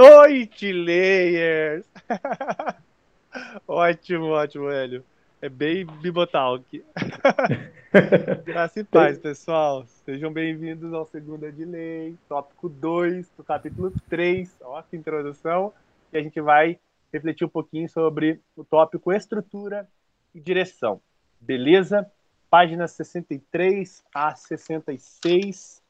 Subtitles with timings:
[0.00, 1.86] noite, Layers!
[3.68, 5.04] ótimo, ótimo, Hélio.
[5.42, 6.82] É bem Bibotalk.
[8.46, 9.84] Graça e paz, pessoal.
[10.06, 14.56] Sejam bem-vindos ao Segunda de Lei, tópico 2 do capítulo 3.
[14.62, 15.70] Ó, que introdução.
[16.10, 16.78] E a gente vai
[17.12, 19.86] refletir um pouquinho sobre o tópico estrutura
[20.34, 20.98] e direção.
[21.38, 22.10] Beleza?
[22.48, 25.82] Páginas 63 a 66.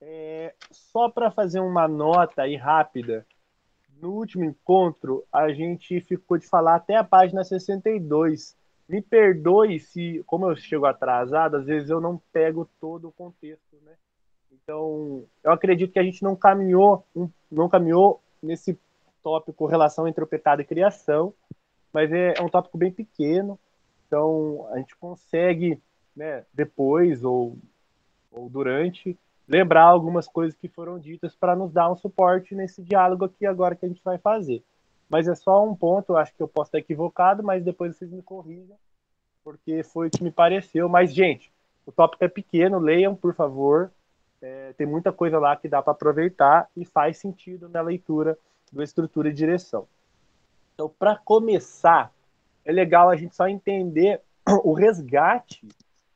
[0.00, 3.24] É, só para fazer uma nota aí rápida,
[4.04, 8.54] no último encontro a gente ficou de falar até a página 62.
[8.86, 13.76] Me perdoe se, como eu chego atrasado, às vezes eu não pego todo o contexto,
[13.82, 13.92] né?
[14.52, 17.06] Então, eu acredito que a gente não caminhou,
[17.50, 18.78] não caminhou nesse
[19.22, 21.32] tópico relação entre o pecado e criação,
[21.90, 23.58] mas é, é um tópico bem pequeno,
[24.06, 25.80] então a gente consegue,
[26.14, 27.56] né, depois ou,
[28.30, 33.24] ou durante, lembrar algumas coisas que foram ditas para nos dar um suporte nesse diálogo
[33.24, 34.62] aqui agora que a gente vai fazer.
[35.08, 38.22] Mas é só um ponto, acho que eu posso estar equivocado, mas depois vocês me
[38.22, 38.76] corrijam,
[39.42, 40.88] porque foi o que me pareceu.
[40.88, 41.52] Mas, gente,
[41.86, 43.92] o tópico é pequeno, leiam, por favor.
[44.40, 48.38] É, tem muita coisa lá que dá para aproveitar e faz sentido na leitura
[48.72, 49.86] do estrutura e direção.
[50.74, 52.12] Então, para começar,
[52.64, 54.20] é legal a gente só entender
[54.64, 55.66] o resgate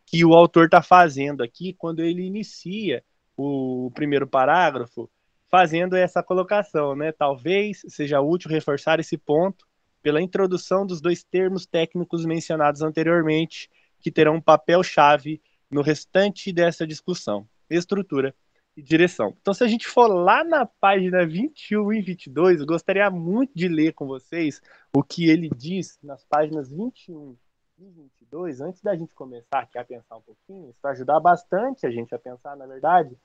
[0.04, 3.04] que o autor está fazendo aqui quando ele inicia
[3.39, 5.08] o primeiro parágrafo,
[5.48, 7.12] fazendo essa colocação, né?
[7.12, 9.64] Talvez seja útil reforçar esse ponto
[10.03, 16.84] pela introdução dos dois termos técnicos mencionados anteriormente, que terão um papel-chave no restante dessa
[16.84, 18.34] discussão: estrutura
[18.77, 19.36] e direção.
[19.41, 23.69] Então, se a gente for lá na página 21 e 22, eu gostaria muito de
[23.69, 24.61] ler com vocês
[24.92, 27.36] o que ele diz nas páginas 21
[27.78, 31.86] e 22, antes da gente começar aqui a pensar um pouquinho, isso vai ajudar bastante
[31.86, 33.17] a gente a pensar, na verdade,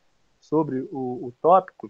[0.44, 1.90] sobre o, o tópico,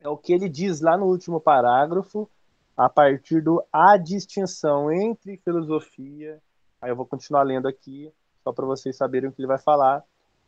[0.00, 2.28] é o que ele diz lá no último parágrafo,
[2.76, 6.40] a partir do a distinção entre filosofia.
[6.80, 8.10] Aí eu vou continuar lendo aqui,
[8.42, 10.02] só para vocês saberem o que ele vai falar.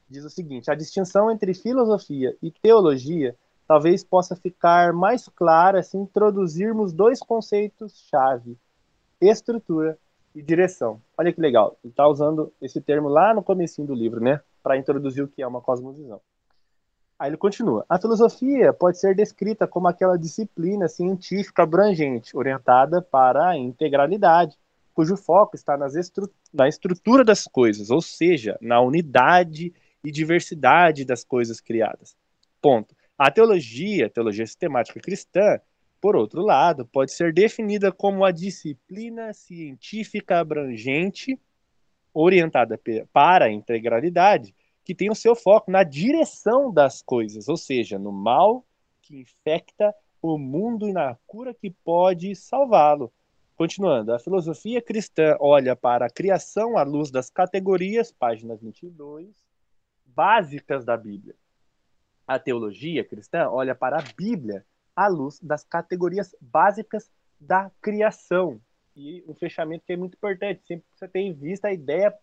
[0.08, 3.36] Diz o seguinte: a distinção entre filosofia e teologia
[3.68, 8.58] talvez possa ficar mais clara se introduzirmos dois conceitos-chave:
[9.20, 9.98] estrutura
[10.34, 11.00] e direção.
[11.18, 14.40] Olha que legal, ele está usando esse termo lá no comecinho do livro, né?
[14.62, 16.20] Para introduzir o que é uma cosmovisão.
[17.24, 17.86] Aí ele continua.
[17.88, 24.58] A filosofia pode ser descrita como aquela disciplina científica abrangente, orientada para a integralidade,
[24.92, 29.72] cujo foco está estru na estrutura das coisas, ou seja, na unidade
[30.04, 32.14] e diversidade das coisas criadas.
[32.60, 32.94] Ponto.
[33.16, 35.58] A teologia, a teologia sistemática cristã,
[36.02, 41.40] por outro lado, pode ser definida como a disciplina científica abrangente,
[42.12, 42.78] orientada
[43.10, 44.54] para a integralidade,
[44.84, 48.64] que tem o seu foco na direção das coisas, ou seja, no mal
[49.00, 53.12] que infecta o mundo e na cura que pode salvá-lo.
[53.56, 59.44] Continuando, a filosofia cristã olha para a criação à luz das categorias, página 22,
[60.04, 61.34] básicas da Bíblia.
[62.26, 64.64] A teologia cristã olha para a Bíblia
[64.94, 68.60] à luz das categorias básicas da criação.
[68.96, 72.14] E um fechamento que é muito importante, sempre você tem em vista a ideia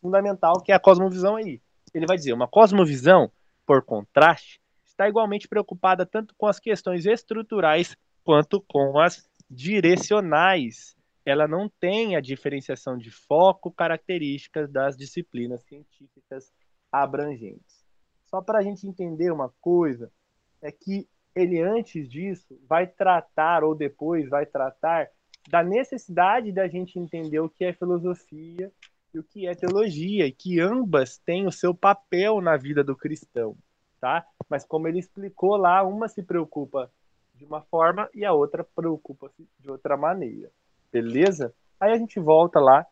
[0.00, 1.60] fundamental que é a cosmovisão aí
[1.96, 3.30] ele vai dizer: uma cosmovisão,
[3.64, 10.94] por contraste, está igualmente preocupada tanto com as questões estruturais quanto com as direcionais.
[11.24, 16.52] Ela não tem a diferenciação de foco características das disciplinas científicas
[16.92, 17.84] abrangentes.
[18.26, 20.12] Só para a gente entender uma coisa,
[20.62, 25.08] é que ele antes disso vai tratar, ou depois vai tratar,
[25.48, 28.72] da necessidade da gente entender o que é filosofia
[29.16, 32.94] e o que é teologia, e que ambas têm o seu papel na vida do
[32.94, 33.56] cristão,
[33.98, 34.26] tá?
[34.48, 36.90] Mas como ele explicou lá, uma se preocupa
[37.34, 40.50] de uma forma e a outra preocupa-se de outra maneira,
[40.92, 41.54] beleza?
[41.80, 42.86] Aí a gente volta lá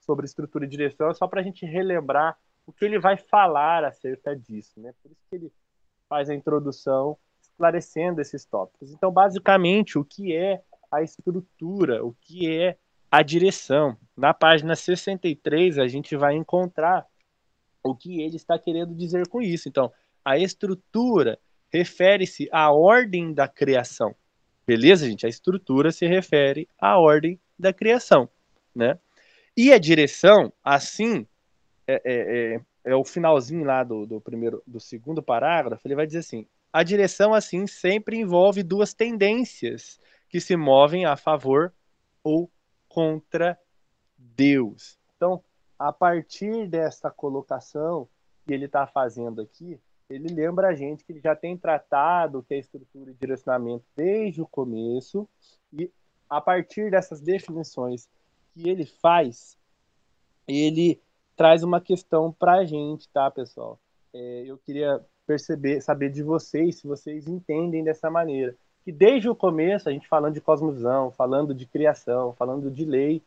[0.00, 4.34] sobre estrutura e direção, só para a gente relembrar o que ele vai falar acerca
[4.34, 4.94] disso, né?
[5.02, 5.52] Por isso que ele
[6.08, 8.92] faz a introdução esclarecendo esses tópicos.
[8.92, 12.78] Então, basicamente, o que é a estrutura, o que é
[13.16, 13.96] a direção.
[14.14, 17.06] Na página 63, a gente vai encontrar
[17.82, 19.70] o que ele está querendo dizer com isso.
[19.70, 19.90] Então,
[20.22, 21.38] a estrutura
[21.72, 24.14] refere-se à ordem da criação.
[24.66, 25.24] Beleza, gente?
[25.24, 28.28] A estrutura se refere à ordem da criação,
[28.74, 28.98] né?
[29.56, 31.26] E a direção, assim,
[31.86, 35.86] é, é, é, é o finalzinho lá do, do primeiro, do segundo parágrafo.
[35.86, 39.98] Ele vai dizer assim: a direção, assim, sempre envolve duas tendências
[40.28, 41.72] que se movem a favor
[42.22, 42.50] ou
[42.96, 43.60] contra
[44.16, 44.98] Deus.
[45.14, 45.44] Então,
[45.78, 48.08] a partir dessa colocação
[48.46, 49.78] que ele está fazendo aqui,
[50.08, 54.40] ele lembra a gente que ele já tem tratado que é estrutura e direcionamento desde
[54.40, 55.28] o começo,
[55.70, 55.92] e
[56.26, 58.08] a partir dessas definições
[58.54, 59.58] que ele faz,
[60.48, 60.98] ele
[61.36, 63.78] traz uma questão para a gente, tá, pessoal?
[64.14, 68.56] É, eu queria perceber, saber de vocês se vocês entendem dessa maneira.
[68.86, 73.20] Que desde o começo, a gente falando de cosmosão, falando de criação, falando de lei,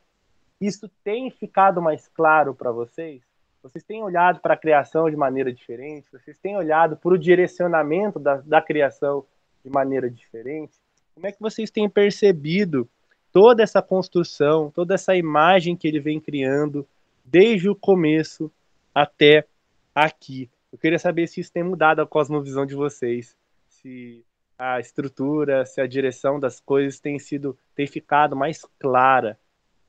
[0.62, 3.22] isso tem ficado mais claro para vocês?
[3.62, 6.08] Vocês têm olhado para a criação de maneira diferente?
[6.14, 9.26] Vocês têm olhado para o direcionamento da, da criação
[9.62, 10.78] de maneira diferente?
[11.14, 12.88] Como é que vocês têm percebido
[13.30, 16.88] toda essa construção, toda essa imagem que ele vem criando
[17.26, 18.50] desde o começo
[18.96, 19.46] até
[19.94, 20.50] aqui?
[20.72, 23.36] Eu queria saber se isso tem mudado a cosmovisão de vocês,
[23.68, 24.24] se
[24.60, 29.40] a estrutura, se a direção das coisas tem sido, tem ficado mais clara,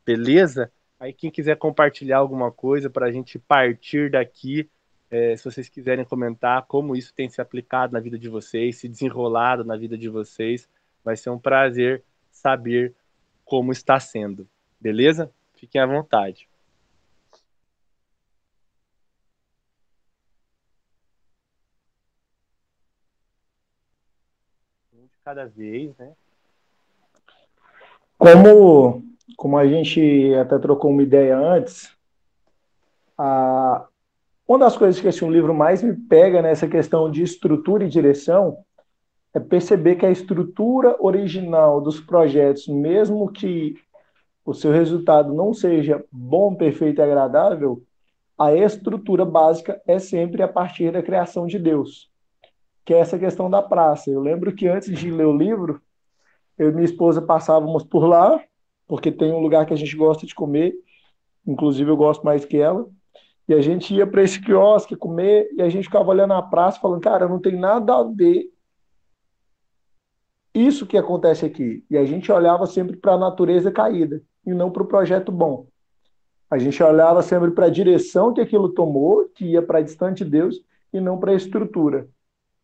[0.07, 0.71] beleza?
[0.99, 4.71] Aí quem quiser compartilhar alguma coisa para a gente partir daqui,
[5.11, 8.89] é, se vocês quiserem comentar como isso tem se aplicado na vida de vocês, se
[8.89, 10.69] desenrolado na vida de vocês,
[11.05, 12.95] vai ser um prazer saber
[13.45, 14.49] como está sendo,
[14.81, 15.33] beleza?
[15.55, 16.50] Fiquem à vontade.
[25.25, 26.13] Cada vez, né?
[28.19, 29.03] Como,
[29.37, 31.91] como a gente até trocou uma ideia antes,
[33.17, 33.87] a,
[34.47, 37.89] uma das coisas que esse um livro mais me pega nessa questão de estrutura e
[37.89, 38.59] direção
[39.33, 43.77] é perceber que a estrutura original dos projetos, mesmo que
[44.45, 47.83] o seu resultado não seja bom, perfeito e agradável,
[48.37, 52.10] a estrutura básica é sempre a partir da criação de Deus
[52.91, 54.11] que é essa questão da praça.
[54.11, 55.81] Eu lembro que antes de ler o livro,
[56.59, 58.43] eu e minha esposa passávamos por lá,
[58.85, 60.75] porque tem um lugar que a gente gosta de comer,
[61.47, 62.89] inclusive eu gosto mais que ela,
[63.47, 66.81] e a gente ia para esse quiosque comer, e a gente ficava olhando a praça,
[66.81, 68.53] falando, cara, não tem nada a ver
[70.53, 71.85] isso que acontece aqui.
[71.89, 75.69] E a gente olhava sempre para a natureza caída, e não para o projeto bom.
[76.51, 80.31] A gente olhava sempre para a direção que aquilo tomou, que ia para distante de
[80.33, 80.61] Deus,
[80.93, 82.09] e não para a estrutura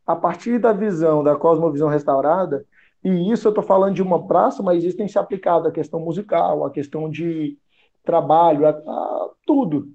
[0.07, 2.65] a partir da visão, da cosmovisão restaurada,
[3.03, 6.01] e isso eu estou falando de uma praça, mas isso tem se aplicado à questão
[6.01, 7.59] musical, à questão de
[8.05, 9.89] trabalho, a, a tudo.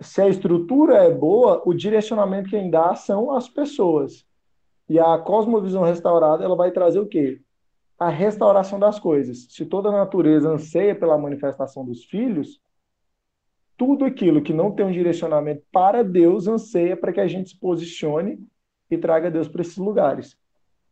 [0.00, 4.26] Se a estrutura é boa, o direcionamento quem dá são as pessoas.
[4.88, 7.40] E a cosmovisão restaurada, ela vai trazer o quê?
[7.98, 9.46] A restauração das coisas.
[9.50, 12.60] Se toda a natureza anseia pela manifestação dos filhos,
[13.76, 17.58] tudo aquilo que não tem um direcionamento para Deus anseia para que a gente se
[17.58, 18.38] posicione
[18.90, 20.36] e traga Deus para esses lugares.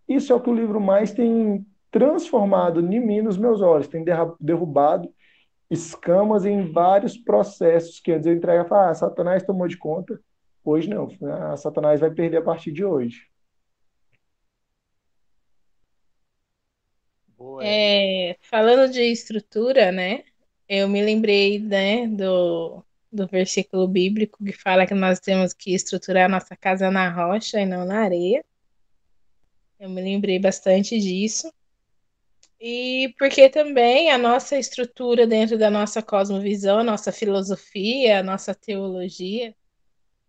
[0.09, 4.05] Isso é o que o livro mais tem transformado em mim nos meus olhos, tem
[4.41, 5.09] derrubado
[5.71, 10.21] escamas em vários processos que antes eu entregava, ah, Satanás tomou de conta.
[10.65, 13.29] Hoje não, ah, Satanás vai perder a partir de hoje.
[17.61, 20.25] É, falando de estrutura, né?
[20.69, 22.84] Eu me lembrei, né, do
[23.15, 27.67] do versículo bíblico que fala que nós temos que estruturar nossa casa na rocha e
[27.67, 28.45] não na areia.
[29.79, 31.53] Eu me lembrei bastante disso.
[32.61, 38.55] E porque também a nossa estrutura dentro da nossa cosmovisão, a nossa filosofia, a nossa
[38.55, 39.55] teologia,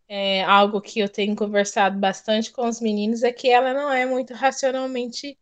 [0.07, 4.05] é algo que eu tenho conversado bastante com os meninos, é que ela não é
[4.05, 5.37] muito racionalmente,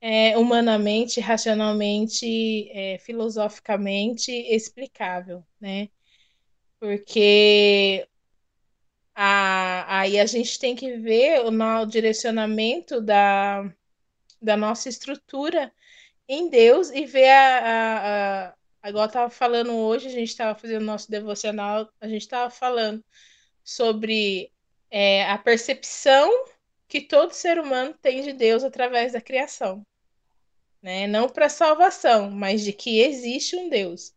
[0.00, 5.88] é, humanamente, racionalmente, é, filosoficamente explicável, né?
[6.80, 8.08] Porque
[9.14, 13.70] a, aí a gente tem que ver o, no, direcionamento da,
[14.40, 15.72] da nossa estrutura
[16.26, 20.84] em Deus e ver a, a, a eu estava falando hoje, a gente estava fazendo
[20.84, 23.04] nosso devocional, a gente estava falando
[23.62, 24.50] sobre
[24.90, 26.30] é, a percepção
[26.88, 29.86] que todo ser humano tem de Deus através da criação.
[30.82, 31.06] Né?
[31.06, 34.14] Não para salvação, mas de que existe um Deus.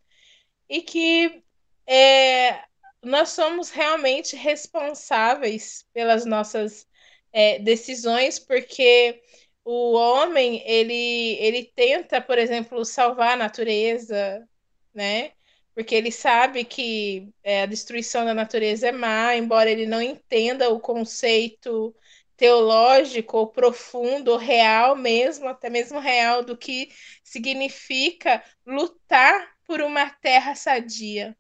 [0.70, 1.42] E que
[1.87, 2.63] é,
[3.03, 6.87] nós somos realmente responsáveis pelas nossas
[7.31, 9.21] é, decisões, porque
[9.65, 14.47] o homem ele, ele tenta, por exemplo, salvar a natureza,
[14.93, 15.33] né?
[15.75, 20.69] Porque ele sabe que é, a destruição da natureza é má, embora ele não entenda
[20.69, 21.95] o conceito
[22.37, 26.89] teológico ou profundo, ou real mesmo, até mesmo real, do que
[27.23, 31.35] significa lutar por uma terra sadia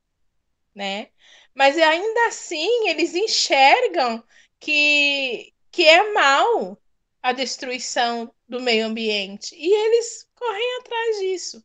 [0.73, 1.09] né?
[1.53, 4.23] Mas ainda assim eles enxergam
[4.59, 6.77] que, que é mal
[7.21, 11.63] a destruição do meio ambiente e eles correm atrás disso.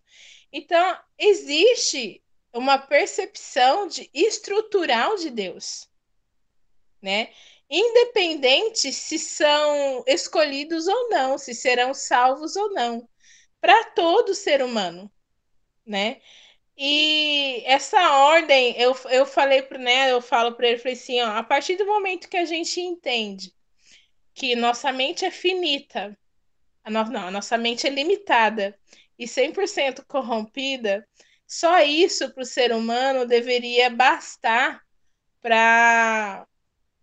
[0.53, 2.23] Então, existe
[2.53, 5.88] uma percepção de estrutural de Deus,
[7.03, 7.31] né?
[7.71, 13.09] independente se são escolhidos ou não, se serão salvos ou não,
[13.61, 15.11] para todo ser humano,
[15.85, 16.21] né?
[16.80, 21.37] E essa ordem, eu, eu falei para né, eu falo para ele, falei assim, ó,
[21.37, 23.52] a partir do momento que a gente entende
[24.32, 26.16] que nossa mente é finita,
[26.85, 28.78] a no, não, a nossa mente é limitada
[29.18, 31.04] e 100% corrompida,
[31.49, 34.80] só isso para o ser humano deveria bastar
[35.42, 36.47] para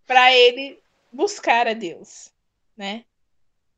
[0.08, 0.80] para ele
[1.12, 2.32] buscar a Deus,
[2.78, 3.04] né?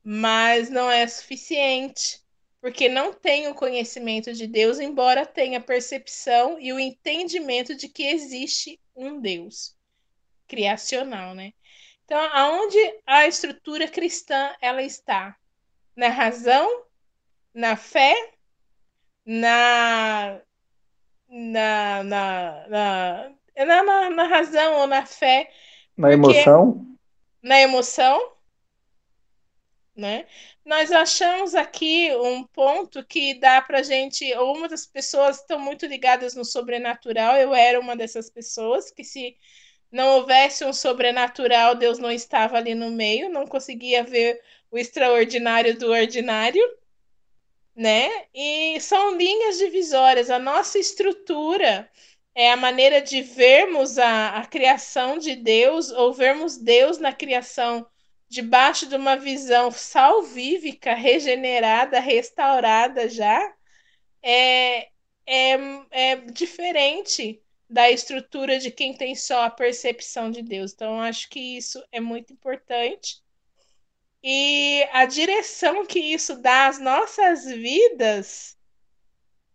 [0.03, 2.21] Mas não é suficiente
[2.61, 7.87] porque não tem o conhecimento de Deus, embora tenha a percepção e o entendimento de
[7.87, 9.75] que existe um Deus
[10.47, 11.53] criacional, né?
[12.05, 15.35] Então, aonde a estrutura cristã ela está?
[15.95, 16.83] Na razão,
[17.53, 18.15] na fé,
[19.25, 20.41] na
[21.29, 25.51] na, na, na, na, na razão ou na fé.
[25.97, 26.85] Na emoção?
[27.41, 28.31] Na emoção,
[29.95, 30.25] né?
[30.67, 34.33] Nós achamos aqui um ponto que dá para gente.
[34.33, 37.37] Uma das pessoas estão muito ligadas no sobrenatural.
[37.37, 39.37] Eu era uma dessas pessoas que se
[39.89, 45.79] não houvesse um sobrenatural, Deus não estava ali no meio, não conseguia ver o extraordinário
[45.79, 46.61] do ordinário,
[47.73, 48.25] né?
[48.33, 50.29] E são linhas divisórias.
[50.29, 51.89] A nossa estrutura
[52.35, 57.87] é a maneira de vermos a, a criação de Deus ou vermos Deus na criação
[58.29, 63.53] debaixo de uma visão salvífica, regenerada, restaurada já,
[64.21, 64.89] é,
[65.25, 65.53] é,
[65.91, 70.73] é diferente da estrutura de quem tem só a percepção de Deus.
[70.73, 73.21] Então, acho que isso é muito importante.
[74.23, 78.57] E a direção que isso dá às nossas vidas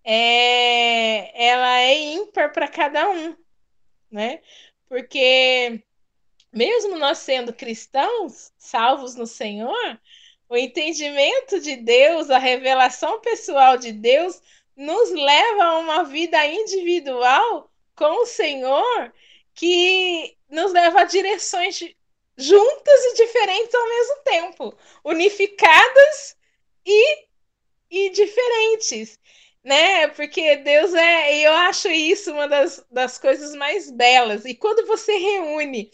[0.05, 3.37] é, ela é ímpar para cada um,
[4.11, 4.41] né?
[4.88, 5.83] Porque
[6.52, 10.00] mesmo nós sendo cristãos, salvos no Senhor,
[10.49, 14.40] o entendimento de Deus, a revelação pessoal de Deus,
[14.76, 19.12] nos leva a uma vida individual com o Senhor
[19.54, 21.80] que nos leva a direções
[22.37, 26.37] juntas e diferentes ao mesmo tempo, unificadas
[26.85, 27.26] e,
[27.90, 29.18] e diferentes,
[29.62, 30.09] né?
[30.09, 34.44] Porque Deus é, eu acho isso uma das, das coisas mais belas.
[34.44, 35.90] E quando você reúne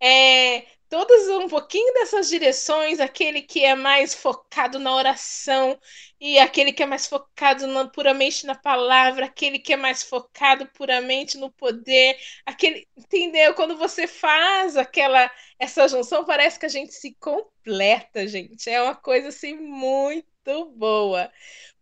[0.00, 5.78] é, todas um pouquinho dessas direções, aquele que é mais focado na oração
[6.20, 10.66] e aquele que é mais focado na, puramente na palavra, aquele que é mais focado
[10.68, 13.54] puramente no poder, aquele, entendeu?
[13.54, 18.68] Quando você faz aquela essa junção, parece que a gente se completa, gente.
[18.70, 21.30] É uma coisa assim muito boa.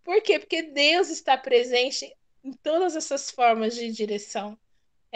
[0.04, 0.38] Por quê?
[0.38, 2.12] Porque Deus está presente
[2.44, 4.58] em todas essas formas de direção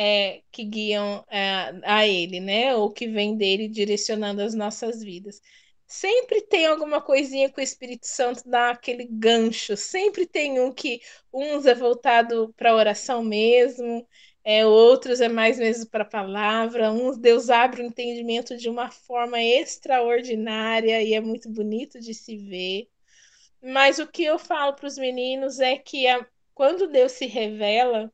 [0.03, 2.75] é, que guiam é, a ele, né?
[2.75, 5.43] Ou que vem dele direcionando as nossas vidas.
[5.87, 9.77] Sempre tem alguma coisinha que o Espírito Santo dá aquele gancho.
[9.77, 11.03] Sempre tem um que
[11.33, 14.07] uns é voltado para a oração mesmo,
[14.43, 16.91] é, outros é mais mesmo para a palavra.
[16.93, 22.37] Uns Deus abre o entendimento de uma forma extraordinária e é muito bonito de se
[22.39, 22.89] ver.
[23.63, 28.11] Mas o que eu falo para os meninos é que a, quando Deus se revela,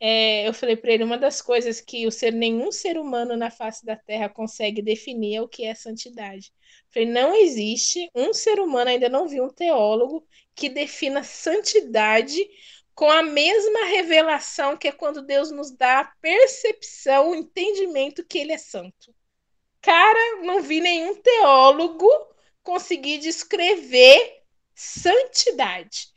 [0.00, 3.50] é, eu falei para ele uma das coisas que o ser nenhum ser humano na
[3.50, 6.52] face da Terra consegue definir é o que é santidade.
[6.86, 12.48] Eu falei, não existe um ser humano ainda não vi um teólogo que defina santidade
[12.94, 18.38] com a mesma revelação que é quando Deus nos dá a percepção, o entendimento que
[18.38, 19.14] Ele é santo.
[19.80, 22.08] Cara, não vi nenhum teólogo
[22.62, 24.42] conseguir descrever
[24.74, 26.08] santidade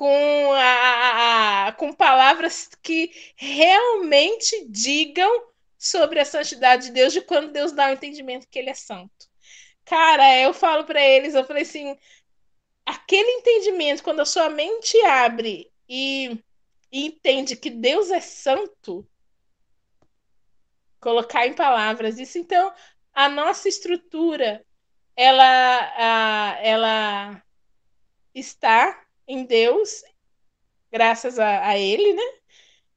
[0.00, 5.30] com, a, com palavras que realmente digam
[5.76, 9.28] sobre a santidade de Deus, de quando Deus dá o entendimento que ele é santo.
[9.84, 11.94] Cara, eu falo para eles, eu falei assim,
[12.86, 16.30] aquele entendimento, quando a sua mente abre e,
[16.90, 19.06] e entende que Deus é santo,
[20.98, 22.72] colocar em palavras isso, então
[23.12, 24.64] a nossa estrutura
[25.14, 27.42] ela, a, ela
[28.34, 28.99] está
[29.30, 30.02] em Deus,
[30.90, 32.22] graças a, a Ele, né?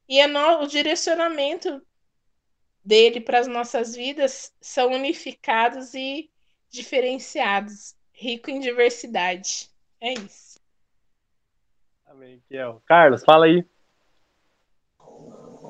[0.09, 1.79] E no, o direcionamento
[2.83, 6.29] dele para as nossas vidas são unificados e
[6.69, 9.69] diferenciados, rico em diversidade.
[10.01, 10.59] É isso.
[12.05, 12.81] Amém, Kiel.
[12.87, 13.63] Carlos, fala aí.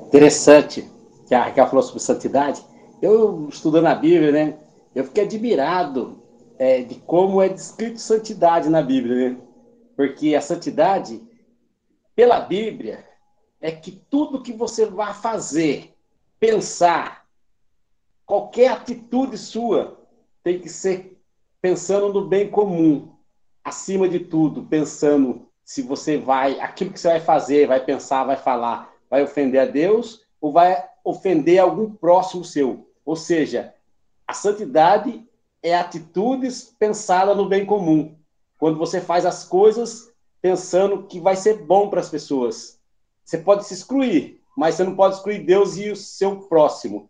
[0.08, 0.90] Interessante
[1.28, 2.64] que a Raquel falou sobre santidade.
[3.02, 4.60] Eu, estudando a Bíblia, né?
[4.96, 6.24] Eu fiquei admirado
[6.58, 9.53] é, de como é descrito santidade na Bíblia, né?
[9.96, 11.22] Porque a santidade,
[12.16, 13.06] pela Bíblia,
[13.62, 15.96] é que tudo que você vai fazer,
[16.40, 17.26] pensar,
[18.26, 20.02] qualquer atitude sua
[20.44, 21.18] tem que ser
[21.62, 23.16] pensando no bem comum,
[23.64, 28.36] acima de tudo, pensando se você vai, aquilo que você vai fazer, vai pensar, vai
[28.36, 32.92] falar, vai ofender a Deus ou vai ofender algum próximo seu.
[33.06, 33.74] Ou seja,
[34.28, 35.26] a santidade
[35.62, 38.18] é atitudes pensadas no bem comum.
[38.64, 40.10] Quando você faz as coisas
[40.42, 42.80] pensando que vai ser bom para as pessoas.
[43.22, 47.10] Você pode se excluir, mas você não pode excluir Deus e o seu próximo.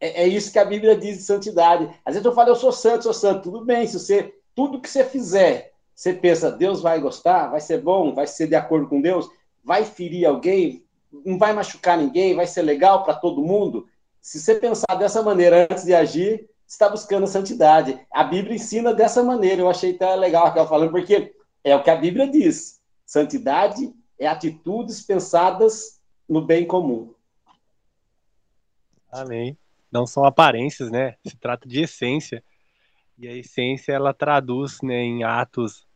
[0.00, 1.90] É, é isso que a Bíblia diz de santidade.
[2.06, 3.42] Às vezes eu falo, eu sou santo, sou santo.
[3.42, 7.82] Tudo bem, se você, tudo que você fizer, você pensa, Deus vai gostar, vai ser
[7.82, 9.28] bom, vai ser de acordo com Deus,
[9.62, 13.86] vai ferir alguém, não vai machucar ninguém, vai ser legal para todo mundo.
[14.22, 17.98] Se você pensar dessa maneira antes de agir, está buscando a santidade.
[18.12, 19.62] A Bíblia ensina dessa maneira.
[19.62, 22.80] Eu achei tão legal aquela falando, porque é o que a Bíblia diz.
[23.06, 27.14] Santidade é atitudes pensadas no bem comum.
[29.10, 29.56] Amém.
[29.90, 31.16] Não são aparências, né?
[31.24, 32.42] Se trata de essência.
[33.16, 35.86] E a essência ela traduz né, em atos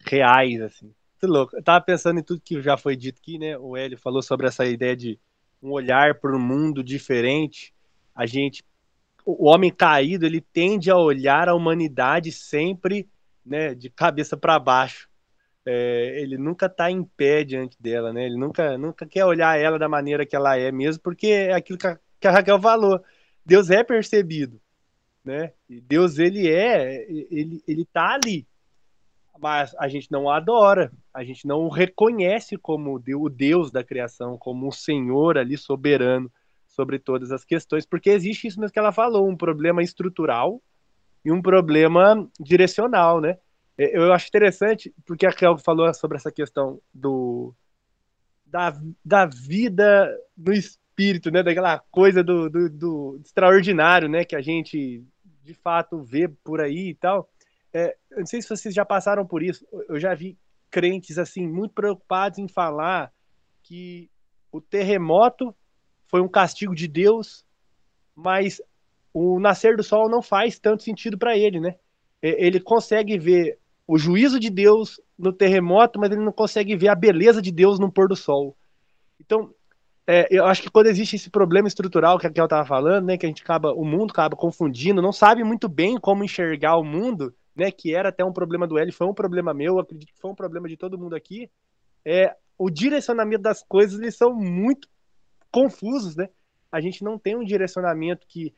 [0.00, 0.86] reais, assim.
[0.86, 1.56] Muito louco.
[1.56, 3.58] Eu tava pensando em tudo que já foi dito aqui, né?
[3.58, 5.20] O Hélio falou sobre essa ideia de
[5.62, 7.74] um olhar para um mundo diferente.
[8.14, 8.64] A gente,
[9.24, 13.08] o homem caído, ele tende a olhar a humanidade sempre,
[13.44, 15.08] né, de cabeça para baixo.
[15.64, 18.26] É, ele nunca está em pé diante dela, né?
[18.26, 21.78] Ele nunca, nunca quer olhar ela da maneira que ela é mesmo, porque é aquilo
[21.78, 23.00] que a, que a Raquel falou.
[23.46, 24.60] Deus é percebido,
[25.24, 25.52] né?
[25.68, 28.44] E Deus ele é, ele ele tá ali,
[29.38, 33.84] mas a gente não o adora, a gente não o reconhece como o Deus da
[33.84, 36.30] criação, como o Senhor ali soberano
[36.72, 40.60] sobre todas as questões, porque existe isso mesmo que ela falou, um problema estrutural
[41.24, 43.38] e um problema direcional, né?
[43.76, 47.54] É, eu acho interessante, porque a Kel falou sobre essa questão do
[48.44, 51.42] da, da vida no espírito, né?
[51.42, 54.24] Daquela coisa do, do, do extraordinário, né?
[54.24, 55.04] Que a gente
[55.42, 57.28] de fato vê por aí e tal.
[57.72, 59.66] É, eu não sei se vocês já passaram por isso.
[59.88, 60.38] Eu já vi
[60.70, 63.12] crentes assim muito preocupados em falar
[63.62, 64.10] que
[64.50, 65.54] o terremoto
[66.12, 67.42] foi um castigo de Deus,
[68.14, 68.60] mas
[69.14, 71.76] o nascer do sol não faz tanto sentido para ele, né?
[72.20, 76.94] Ele consegue ver o juízo de Deus no terremoto, mas ele não consegue ver a
[76.94, 78.54] beleza de Deus no pôr do sol.
[79.18, 79.54] Então,
[80.06, 83.16] é, eu acho que quando existe esse problema estrutural que a Kel estava falando, né,
[83.16, 86.84] que a gente acaba, o mundo acaba confundindo, não sabe muito bem como enxergar o
[86.84, 90.20] mundo, né, que era até um problema do L, foi um problema meu, acredito que
[90.20, 91.50] foi um problema de todo mundo aqui.
[92.04, 94.91] É, o direcionamento das coisas eles são muito
[95.52, 96.28] confusos, né?
[96.70, 98.54] A gente não tem um direcionamento que,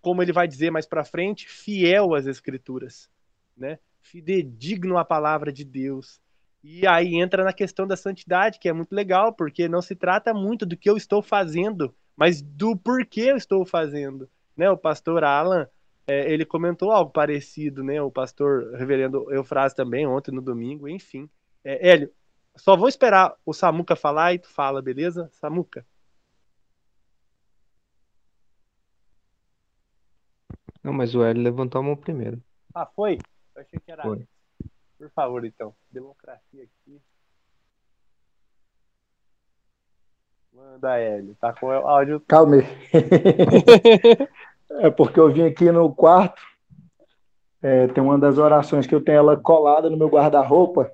[0.00, 3.08] como ele vai dizer mais para frente, fiel às escrituras,
[3.56, 3.78] né?
[4.02, 6.20] fidedigno à palavra de Deus.
[6.62, 10.34] E aí entra na questão da santidade, que é muito legal, porque não se trata
[10.34, 14.28] muito do que eu estou fazendo, mas do porquê eu estou fazendo.
[14.56, 14.70] Né?
[14.70, 15.66] O pastor Alan,
[16.06, 18.02] é, ele comentou algo parecido, né?
[18.02, 21.28] O pastor reverendo Eufrase também, ontem no domingo, enfim.
[21.64, 22.12] É, Hélio,
[22.56, 25.28] só vou esperar o Samuca falar e tu fala, beleza?
[25.32, 25.86] Samuca.
[30.82, 32.42] Não, mas o Hélio levantou a mão primeiro.
[32.74, 33.18] Ah, foi?
[33.54, 34.02] Eu achei que era.
[34.02, 34.26] Foi.
[34.98, 35.74] Por favor, então.
[35.90, 37.00] Democracia aqui.
[40.52, 41.36] Manda, Hélio.
[41.40, 42.20] Tá com o áudio.
[42.26, 42.64] Calma aí.
[44.82, 46.42] é porque eu vim aqui no quarto.
[47.62, 50.90] É, tem uma das orações que eu tenho ela colada no meu guarda-roupa.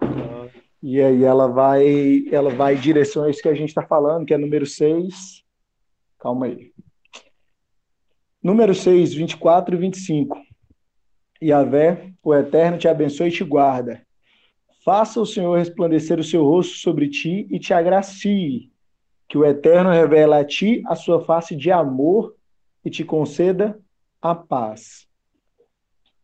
[0.00, 0.48] Uhum.
[0.80, 4.24] E aí ela vai, ela vai em direção a isso que a gente está falando,
[4.24, 5.44] que é número 6.
[6.18, 6.72] Calma aí.
[8.44, 10.38] Número 6, 24 e 25.
[11.42, 14.02] Yahvé, o Eterno, te abençoe e te guarda.
[14.84, 18.70] Faça o Senhor resplandecer o seu rosto sobre ti e te agracie.
[19.26, 22.36] Que o Eterno revele a ti a sua face de amor
[22.84, 23.80] e te conceda
[24.20, 25.08] a paz.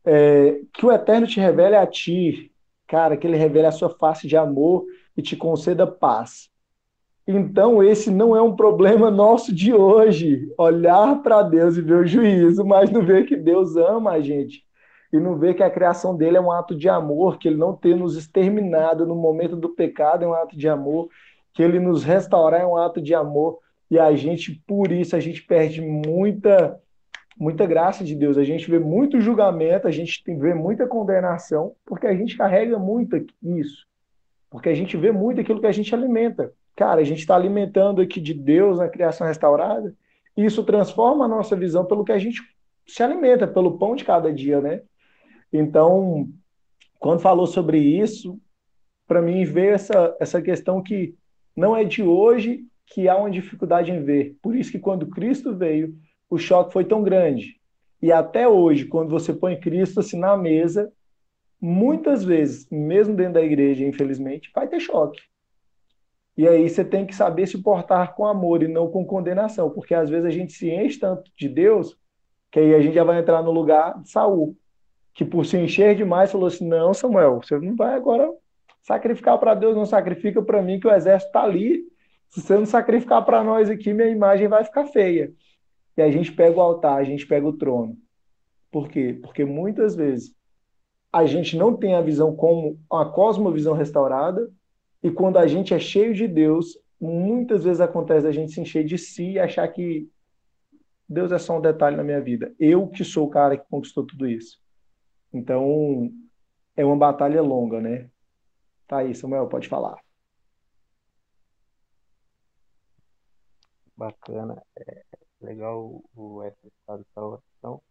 [0.04, 2.52] É, que o Eterno te revele a ti,
[2.86, 4.84] cara, que ele revele a sua face de amor
[5.16, 6.50] e te conceda paz.
[7.30, 12.06] Então, esse não é um problema nosso de hoje, olhar para Deus e ver o
[12.06, 14.64] juízo, mas não ver que Deus ama a gente.
[15.12, 17.74] E não ver que a criação dele é um ato de amor, que ele não
[17.74, 21.08] ter nos exterminado no momento do pecado é um ato de amor,
[21.52, 23.58] que ele nos restaurar é um ato de amor,
[23.90, 26.80] e a gente, por isso, a gente perde muita
[27.38, 32.06] muita graça de Deus, a gente vê muito julgamento, a gente vê muita condenação, porque
[32.06, 33.86] a gente carrega muito isso,
[34.50, 36.52] porque a gente vê muito aquilo que a gente alimenta.
[36.80, 39.94] Cara, a gente está alimentando aqui de Deus na criação restaurada,
[40.34, 42.40] e isso transforma a nossa visão pelo que a gente
[42.86, 44.80] se alimenta, pelo pão de cada dia, né?
[45.52, 46.30] Então,
[46.98, 48.40] quando falou sobre isso,
[49.06, 51.14] para mim veio essa, essa questão que
[51.54, 54.38] não é de hoje que há uma dificuldade em ver.
[54.40, 55.94] Por isso que quando Cristo veio,
[56.30, 57.60] o choque foi tão grande.
[58.00, 60.90] E até hoje, quando você põe Cristo assim na mesa,
[61.60, 65.20] muitas vezes, mesmo dentro da igreja, infelizmente, vai ter choque.
[66.40, 69.92] E aí você tem que saber se portar com amor e não com condenação, porque
[69.92, 71.98] às vezes a gente se enche tanto de Deus
[72.50, 74.56] que aí a gente já vai entrar no lugar de Saul,
[75.12, 78.32] que por se encher demais falou assim: "Não, Samuel, você não vai agora
[78.80, 81.82] sacrificar para Deus, não sacrifica para mim que o exército está ali.
[82.30, 85.34] Se você não sacrificar para nós aqui, minha imagem vai ficar feia".
[85.94, 87.98] E a gente pega o altar, a gente pega o trono.
[88.70, 89.18] Por quê?
[89.20, 90.34] Porque muitas vezes
[91.12, 94.50] a gente não tem a visão como a cosmovisão restaurada,
[95.02, 98.84] e quando a gente é cheio de Deus, muitas vezes acontece a gente se encher
[98.84, 100.10] de si e achar que
[101.08, 102.54] Deus é só um detalhe na minha vida.
[102.58, 104.60] Eu que sou o cara que conquistou tudo isso.
[105.32, 106.12] Então,
[106.76, 108.10] é uma batalha longa, né?
[108.86, 109.96] Tá aí, Samuel, pode falar.
[113.96, 114.62] Bacana.
[114.78, 115.02] É
[115.40, 117.82] legal o essa oração,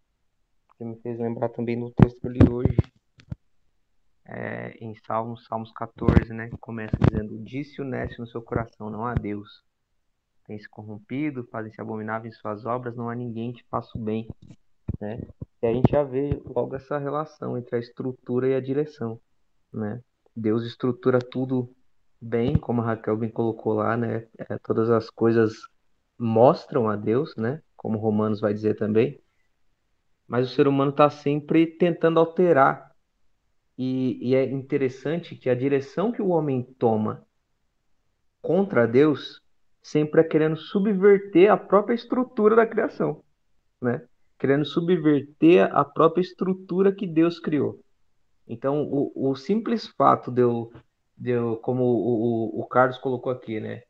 [0.78, 2.78] que me fez lembrar também do texto li hoje,
[4.32, 6.50] é, em Salmos, Salmos 14, né?
[6.60, 9.64] Começa dizendo: Disse o nécio no seu coração, não há Deus.
[10.46, 14.28] Tem se corrompido, fazem-se abomináveis suas obras, não há ninguém que faça o bem.
[15.00, 15.22] Né?
[15.62, 19.20] E a gente já vê logo essa relação entre a estrutura e a direção.
[19.72, 20.02] Né?
[20.36, 21.72] Deus estrutura tudo
[22.22, 24.28] bem, como a Raquel bem colocou lá, né?
[24.38, 25.54] É, todas as coisas
[26.18, 27.62] mostram a Deus, né?
[27.76, 29.20] Como Romanos vai dizer também.
[30.28, 32.89] Mas o ser humano está sempre tentando alterar
[33.82, 37.26] e, e, é interessante que a direção que o homem toma
[38.42, 39.42] contra Deus
[39.82, 43.24] sempre é querendo subverter a própria estrutura da criação,
[43.82, 44.06] né?
[44.38, 47.80] Querendo subverter a própria estrutura que Deus criou.
[48.46, 50.74] Então, o, o simples fato de eu,
[51.18, 53.84] de eu como o, o, o Carlos colocou aqui, né?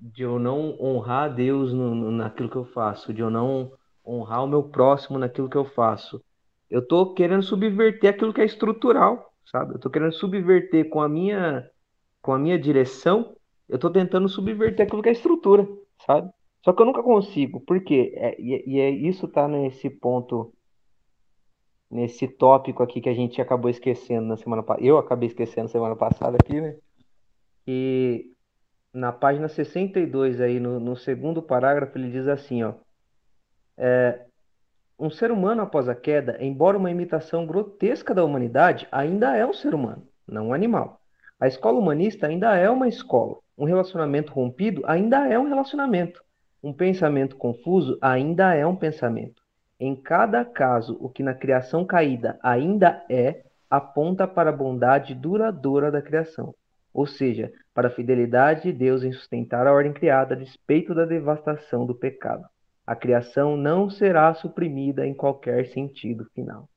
[0.00, 3.70] De eu não honrar Deus no, no, naquilo que eu faço, de eu não
[4.02, 6.24] honrar o meu próximo naquilo que eu faço,
[6.70, 9.72] eu estou querendo subverter aquilo que é estrutural, sabe?
[9.72, 11.68] Eu estou querendo subverter com a minha
[12.20, 13.36] com a minha direção,
[13.68, 15.66] eu estou tentando subverter aquilo que é estrutura,
[16.04, 16.28] sabe?
[16.64, 18.12] Só que eu nunca consigo, por quê?
[18.16, 20.52] É, e, e é, isso tá nesse ponto,
[21.88, 24.84] nesse tópico aqui que a gente acabou esquecendo na semana passada.
[24.84, 26.76] Eu acabei esquecendo semana passada aqui, né?
[27.64, 28.32] E
[28.92, 32.74] na página 62 aí, no, no segundo parágrafo, ele diz assim, ó.
[33.76, 34.26] É,
[34.98, 39.52] um ser humano após a queda, embora uma imitação grotesca da humanidade, ainda é um
[39.52, 41.00] ser humano, não um animal.
[41.38, 43.36] A escola humanista ainda é uma escola.
[43.58, 46.24] Um relacionamento rompido ainda é um relacionamento.
[46.62, 49.42] Um pensamento confuso ainda é um pensamento.
[49.78, 55.90] Em cada caso, o que na criação caída ainda é, aponta para a bondade duradoura
[55.90, 56.54] da criação,
[56.94, 61.04] ou seja, para a fidelidade de Deus em sustentar a ordem criada a despeito da
[61.04, 62.46] devastação do pecado
[62.86, 66.68] a criação não será suprimida em qualquer sentido final.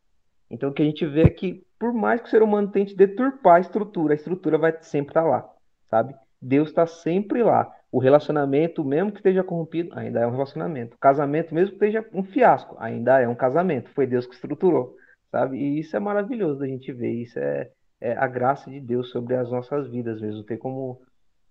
[0.49, 2.95] Então, o que a gente vê é que, por mais que o ser humano tente
[2.95, 5.47] deturpar a estrutura, a estrutura vai sempre estar lá,
[5.89, 6.15] sabe?
[6.41, 7.71] Deus está sempre lá.
[7.91, 10.95] O relacionamento, mesmo que esteja corrompido, ainda é um relacionamento.
[10.95, 13.91] O casamento, mesmo que esteja um fiasco, ainda é um casamento.
[13.91, 14.95] Foi Deus que estruturou,
[15.31, 15.57] sabe?
[15.57, 17.11] E isso é maravilhoso da gente ver.
[17.11, 17.69] Isso é,
[18.01, 20.43] é a graça de Deus sobre as nossas vidas mesmo.
[20.43, 21.01] Tem como,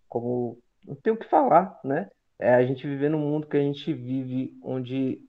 [0.08, 2.08] como não tem o que falar, né?
[2.38, 5.20] É a gente viver num mundo que a gente vive onde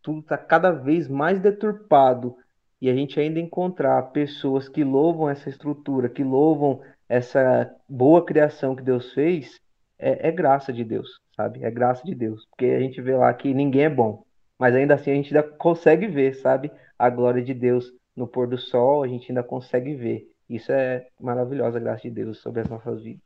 [0.00, 2.36] tudo está cada vez mais deturpado
[2.80, 8.76] e a gente ainda encontrar pessoas que louvam essa estrutura, que louvam essa boa criação
[8.76, 9.60] que Deus fez,
[9.98, 11.64] é, é, graça de Deus, sabe?
[11.64, 12.46] É graça de Deus.
[12.50, 14.22] Porque a gente vê lá que ninguém é bom,
[14.58, 16.70] mas ainda assim a gente ainda consegue ver, sabe?
[16.98, 20.30] A glória de Deus no pôr do sol, a gente ainda consegue ver.
[20.48, 23.22] Isso é maravilhosa a graça de Deus sobre as nossas vidas.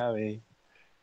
[0.00, 0.45] Amém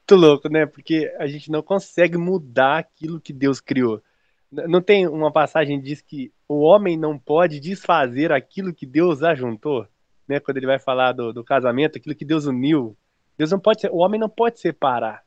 [0.03, 0.65] muito louco, né?
[0.65, 4.03] Porque a gente não consegue mudar aquilo que Deus criou.
[4.51, 9.23] Não tem uma passagem que diz que o homem não pode desfazer aquilo que Deus
[9.23, 9.87] ajuntou,
[10.27, 10.39] né?
[10.39, 12.95] Quando ele vai falar do, do casamento, aquilo que Deus uniu.
[13.37, 15.23] Deus não pode, o homem não pode separar.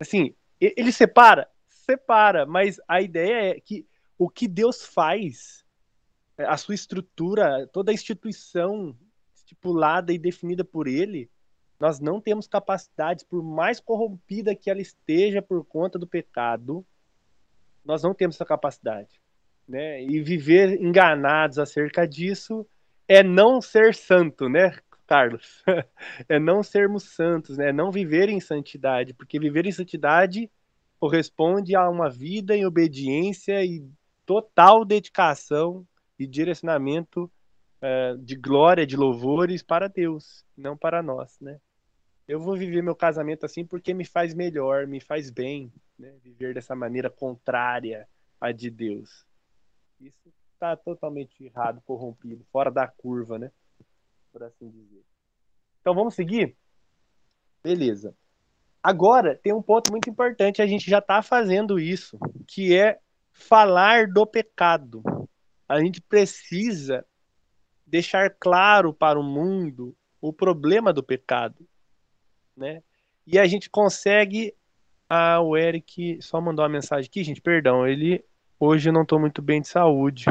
[0.00, 3.86] Assim, ele separa, separa, mas a ideia é que
[4.18, 5.64] o que Deus faz,
[6.38, 8.96] a sua estrutura, toda a instituição
[9.34, 11.30] estipulada e definida por Ele,
[11.82, 16.86] nós não temos capacidade, por mais corrompida que ela esteja por conta do pecado,
[17.84, 19.20] nós não temos essa capacidade.
[19.66, 20.00] Né?
[20.00, 22.64] E viver enganados acerca disso
[23.08, 25.64] é não ser santo, né, Carlos?
[26.28, 27.70] é não sermos santos, né?
[27.70, 30.48] É não viver em santidade, porque viver em santidade
[31.00, 33.84] corresponde a uma vida em obediência e
[34.24, 35.84] total dedicação
[36.16, 37.24] e direcionamento
[37.82, 41.58] uh, de glória, de louvores para Deus, não para nós, né?
[42.32, 46.16] Eu vou viver meu casamento assim porque me faz melhor, me faz bem, né?
[46.22, 48.08] Viver dessa maneira contrária
[48.40, 49.26] à de Deus.
[50.00, 53.52] Isso está totalmente errado, corrompido, fora da curva, né?
[54.32, 55.04] Por assim dizer.
[55.82, 56.56] Então vamos seguir?
[57.62, 58.16] Beleza.
[58.82, 62.18] Agora tem um ponto muito importante, a gente já está fazendo isso,
[62.48, 62.98] que é
[63.30, 65.02] falar do pecado.
[65.68, 67.04] A gente precisa
[67.86, 71.68] deixar claro para o mundo o problema do pecado,
[72.56, 72.82] né?
[73.26, 74.54] E a gente consegue.
[75.08, 77.40] Ah, o Eric só mandou uma mensagem aqui, gente.
[77.40, 78.24] Perdão, ele
[78.58, 80.24] hoje eu não estou muito bem de saúde.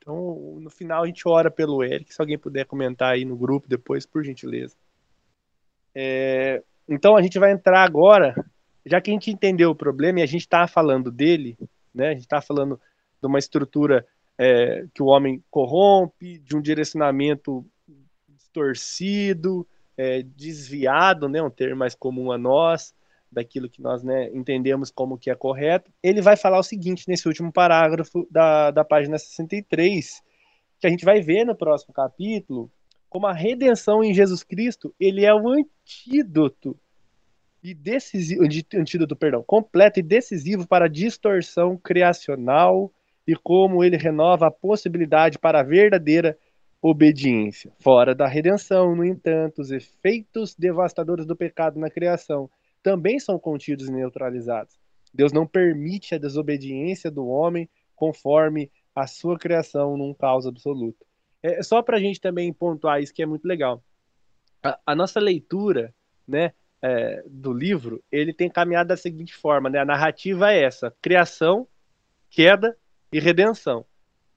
[0.00, 2.12] Então, no final a gente ora pelo Eric.
[2.12, 4.76] Se alguém puder comentar aí no grupo depois, por gentileza.
[5.94, 8.34] É, então a gente vai entrar agora,
[8.84, 11.56] já que a gente entendeu o problema e a gente está falando dele,
[11.94, 12.08] né?
[12.08, 12.78] A gente está falando
[13.20, 14.06] de uma estrutura
[14.38, 17.64] é, que o homem corrompe, de um direcionamento
[18.28, 22.94] distorcido, é, desviado, né, um termo mais comum a nós,
[23.30, 25.90] daquilo que nós né, entendemos como que é correto.
[26.02, 30.22] Ele vai falar o seguinte nesse último parágrafo da, da página 63,
[30.80, 32.70] que a gente vai ver no próximo capítulo,
[33.08, 36.78] como a redenção em Jesus Cristo, ele é o antídoto
[37.62, 38.42] e decisivo,
[38.74, 42.92] antídoto, perdão, completo e decisivo para a distorção criacional
[43.26, 46.38] e como ele renova a possibilidade para a verdadeira
[46.88, 47.72] obediência.
[47.80, 52.48] Fora da redenção, no entanto, os efeitos devastadores do pecado na criação
[52.82, 54.78] também são contidos e neutralizados.
[55.12, 61.04] Deus não permite a desobediência do homem conforme a sua criação num caos absoluto.
[61.42, 63.82] É só para a gente também pontuar isso que é muito legal.
[64.62, 65.92] A, a nossa leitura,
[66.26, 69.80] né, é, do livro, ele tem caminhado da seguinte forma, né?
[69.80, 71.66] A narrativa é essa: criação,
[72.30, 72.76] queda
[73.12, 73.84] e redenção.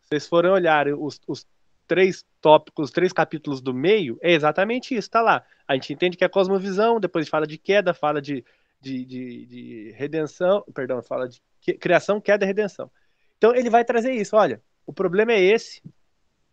[0.01, 1.45] Vocês forem olhar os, os
[1.89, 5.43] três tópicos, os três capítulos do meio, é exatamente isso, tá lá.
[5.67, 8.45] A gente entende que é cosmovisão, depois fala de queda, fala de,
[8.80, 11.41] de, de, de redenção, perdão, fala de
[11.80, 12.91] criação, queda e redenção.
[13.39, 15.82] Então ele vai trazer isso, olha, o problema é esse,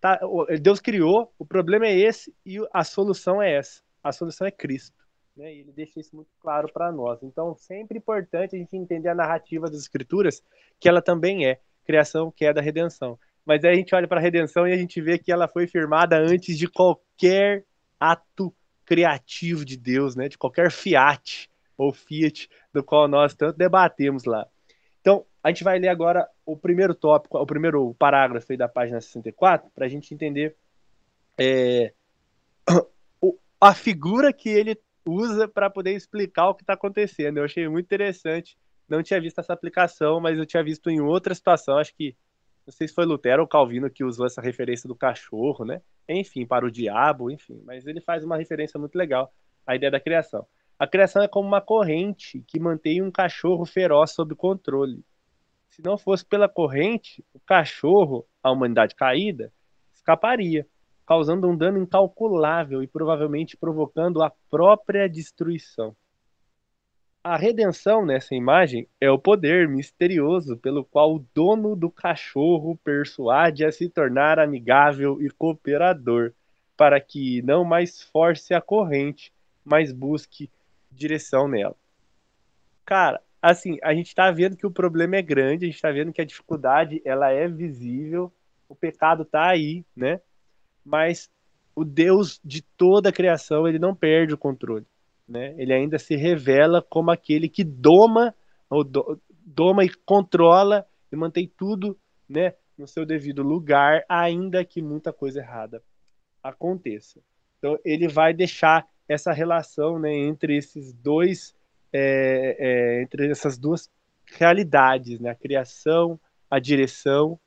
[0.01, 0.19] tá?
[0.61, 3.83] Deus criou, o problema é esse e a solução é essa.
[4.03, 4.97] A solução é Cristo.
[5.37, 5.55] Né?
[5.55, 7.23] E ele deixa isso muito claro para nós.
[7.23, 10.43] Então, sempre importante a gente entender a narrativa das Escrituras,
[10.81, 13.19] que ela também é criação, queda, redenção.
[13.47, 15.69] Mas aí a gente olha para a redenção e a gente vê que ela foi
[15.69, 17.65] firmada antes de qualquer
[17.99, 18.53] ato
[18.85, 20.29] criativo de Deus, né?
[20.29, 24.47] De qualquer fiat ou fiat do qual nós tanto debatemos lá.
[25.01, 29.01] Então, a gente vai ler agora o primeiro tópico, o primeiro parágrafo aí da página
[29.01, 30.57] 64, para a gente entender
[31.39, 31.93] é,
[33.61, 37.39] a figura que ele usa para poder explicar o que está acontecendo.
[37.39, 38.59] Eu achei muito interessante.
[38.89, 41.79] Não tinha visto essa aplicação, mas eu tinha visto em outra situação.
[41.79, 42.17] Acho que
[42.67, 45.81] não sei se foi Lutero ou Calvino que usou essa referência do cachorro, né?
[46.09, 47.63] Enfim, para o diabo, enfim.
[47.65, 49.33] Mas ele faz uma referência muito legal
[49.65, 50.45] à ideia da criação.
[50.79, 55.05] A criação é como uma corrente que mantém um cachorro feroz sob controle.
[55.71, 59.53] Se não fosse pela corrente, o cachorro, a humanidade caída,
[59.95, 60.67] escaparia
[61.07, 65.97] causando um dano incalculável e provavelmente provocando a própria destruição.
[67.29, 73.65] A redenção nessa imagem é o poder misterioso pelo qual o dono do cachorro persuade
[73.65, 76.33] a se tornar amigável e cooperador,
[76.77, 79.33] para que não mais force a corrente,
[79.65, 80.49] mas busque
[80.89, 81.75] direção nela.
[82.85, 86.13] Cara, assim, a gente está vendo que o problema é grande, a gente está vendo
[86.13, 88.33] que a dificuldade ela é visível,
[88.69, 90.21] o pecado está aí, né?
[90.85, 91.29] mas
[91.75, 94.87] o Deus de toda a criação, ele não perde o controle,
[95.29, 95.55] né?
[95.59, 98.35] Ele ainda se revela como aquele que doma,
[98.71, 104.83] ou do, doma e controla e mantém tudo, né, no seu devido lugar, ainda que
[104.83, 105.83] muita coisa errada
[106.43, 107.21] aconteça.
[107.59, 111.55] Então, ele vai deixar essa relação, né, entre esses dois,
[111.93, 113.91] é, é, entre essas duas
[114.27, 116.19] realidades, né, a criação,
[116.51, 117.39] a direção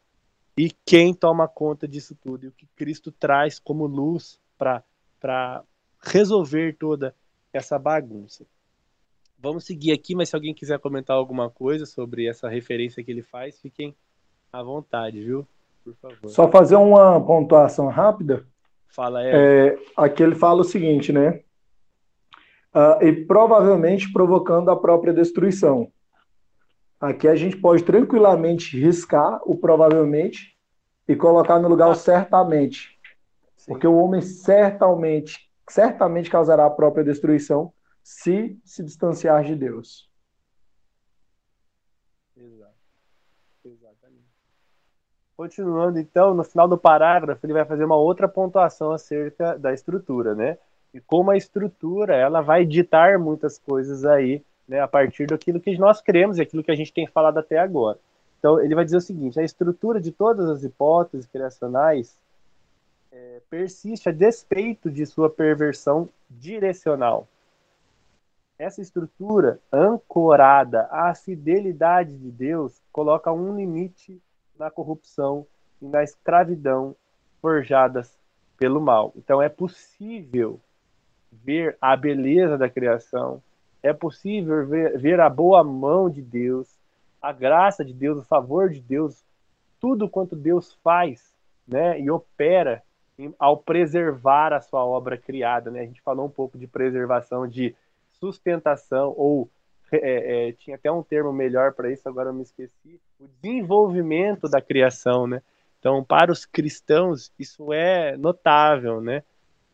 [0.58, 5.64] e quem toma conta disso tudo, e o que Cristo traz como luz para
[6.02, 7.16] resolver toda
[7.54, 8.46] essa bagunça.
[9.38, 13.22] Vamos seguir aqui, mas se alguém quiser comentar alguma coisa sobre essa referência que ele
[13.22, 13.96] faz, fiquem
[14.52, 15.48] à vontade, viu?
[15.84, 16.30] Por favor.
[16.30, 18.46] Só fazer uma pontuação rápida.
[18.90, 19.68] Fala, é.
[19.68, 21.42] é aqui ele fala o seguinte, né?
[22.74, 25.92] Uh, e provavelmente provocando a própria destruição.
[27.00, 30.58] Aqui a gente pode tranquilamente riscar o provavelmente
[31.08, 33.00] e colocar no lugar o certamente.
[33.56, 33.72] Sim.
[33.72, 40.10] Porque o homem certamente, certamente causará a própria destruição se se distanciar de Deus.
[42.36, 42.74] Exato.
[43.66, 44.26] Exatamente.
[45.36, 50.34] Continuando, então, no final do parágrafo, ele vai fazer uma outra pontuação acerca da estrutura,
[50.34, 50.58] né?
[50.94, 55.78] E como a estrutura, ela vai ditar muitas coisas aí né, a partir daquilo que
[55.78, 58.00] nós cremos e aquilo que a gente tem falado até agora.
[58.40, 62.18] Então, ele vai dizer o seguinte: a estrutura de todas as hipóteses criacionais
[63.12, 67.28] é, persiste a despeito de sua perversão direcional.
[68.58, 74.22] Essa estrutura, ancorada à fidelidade de Deus, coloca um limite
[74.58, 75.48] na corrupção
[75.82, 76.96] e na escravidão
[77.42, 78.18] forjadas
[78.58, 79.14] pelo mal.
[79.16, 80.60] Então, é possível
[81.32, 83.42] ver a beleza da criação,
[83.82, 86.68] é possível ver, ver a boa mão de Deus,
[87.22, 89.24] a graça de Deus, o favor de Deus,
[89.80, 91.34] tudo quanto Deus faz
[91.66, 92.84] né, e opera
[93.38, 95.70] ao preservar a sua obra criada.
[95.70, 95.82] Né?
[95.82, 97.76] A gente falou um pouco de preservação, de
[98.20, 99.50] sustentação, ou
[99.92, 104.48] é, é, tinha até um termo melhor para isso, agora eu me esqueci, o desenvolvimento
[104.48, 105.26] da criação.
[105.28, 105.42] Né?
[105.80, 109.24] Então, para os cristãos, isso é notável, né?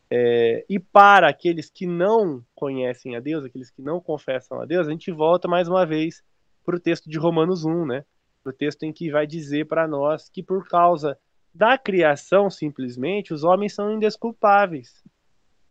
[0.09, 4.87] É, e para aqueles que não conhecem a Deus, aqueles que não confessam a Deus,
[4.87, 6.23] a gente volta mais uma vez
[6.63, 8.05] para o texto de Romanos 1, né?
[8.45, 11.17] O texto em que vai dizer para nós que por causa
[11.55, 15.01] da criação, simplesmente, os homens são indesculpáveis.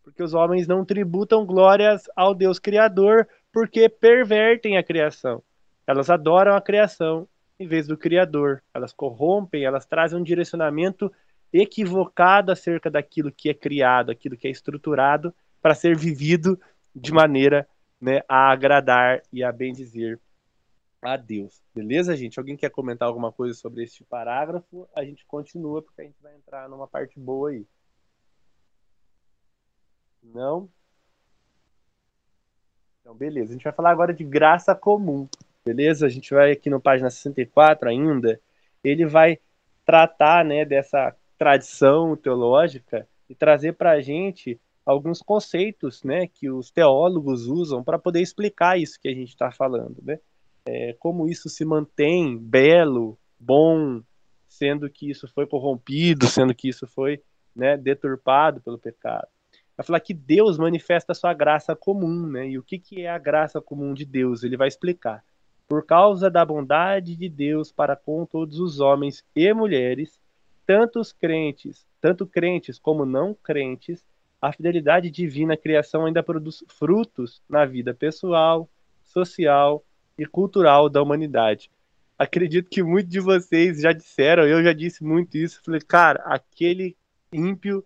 [0.03, 5.43] Porque os homens não tributam glórias ao Deus Criador, porque pervertem a criação.
[5.87, 7.29] Elas adoram a criação
[7.61, 8.63] em vez do Criador.
[8.73, 11.13] Elas corrompem, elas trazem um direcionamento
[11.53, 16.59] equivocado acerca daquilo que é criado, aquilo que é estruturado para ser vivido
[16.97, 17.69] de maneira
[18.01, 20.19] né, a agradar e a bendizer
[21.13, 21.63] a Deus.
[21.75, 22.39] Beleza, gente?
[22.39, 24.89] Alguém quer comentar alguma coisa sobre este parágrafo?
[24.95, 27.67] A gente continua porque a gente vai entrar numa parte boa aí.
[30.23, 30.69] Não?
[33.01, 33.51] Então, beleza.
[33.51, 35.29] A gente vai falar agora de graça comum.
[35.65, 36.07] Beleza?
[36.07, 38.41] A gente vai aqui no página 64 ainda.
[38.83, 39.39] Ele vai
[39.85, 46.71] tratar né, dessa tradição teológica e trazer para a gente alguns conceitos né, que os
[46.71, 49.97] teólogos usam para poder explicar isso que a gente está falando.
[50.03, 50.19] Né?
[50.67, 54.03] É, como isso se mantém belo, bom,
[54.49, 57.23] sendo que isso foi corrompido, sendo que isso foi
[57.55, 59.29] né, deturpado pelo pecado.
[59.77, 62.49] Vai falar que Deus manifesta a sua graça comum, né?
[62.49, 64.43] E o que, que é a graça comum de Deus?
[64.43, 65.25] Ele vai explicar.
[65.69, 70.21] Por causa da bondade de Deus para com todos os homens e mulheres,
[70.65, 74.07] tanto crentes, tanto crentes como não crentes,
[74.41, 78.69] a fidelidade divina à criação ainda produz frutos na vida pessoal,
[79.03, 79.85] social
[80.19, 81.71] e cultural da humanidade.
[82.19, 85.61] Acredito que muitos de vocês já disseram, eu já disse muito isso.
[85.65, 86.97] Falei, cara, aquele
[87.33, 87.85] ímpio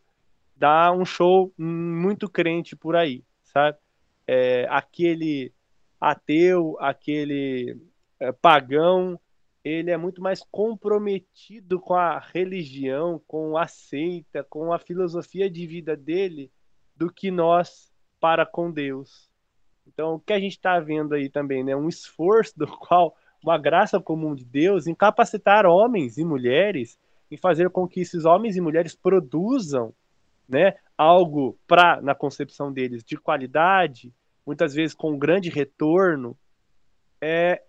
[0.54, 3.78] dá um show muito crente por aí, sabe?
[4.26, 5.52] É, aquele
[6.00, 7.80] ateu, aquele
[8.20, 9.18] é, pagão,
[9.64, 15.66] ele é muito mais comprometido com a religião, com a seita, com a filosofia de
[15.66, 16.50] vida dele
[16.96, 19.27] do que nós para com Deus.
[19.92, 23.59] Então, o que a gente está vendo aí também, né, um esforço do qual uma
[23.59, 26.98] graça comum de Deus em capacitar homens e mulheres
[27.31, 29.92] em fazer com que esses homens e mulheres produzam,
[30.48, 34.12] né, algo para na concepção deles de qualidade,
[34.46, 36.37] muitas vezes com grande retorno,
[37.20, 37.62] é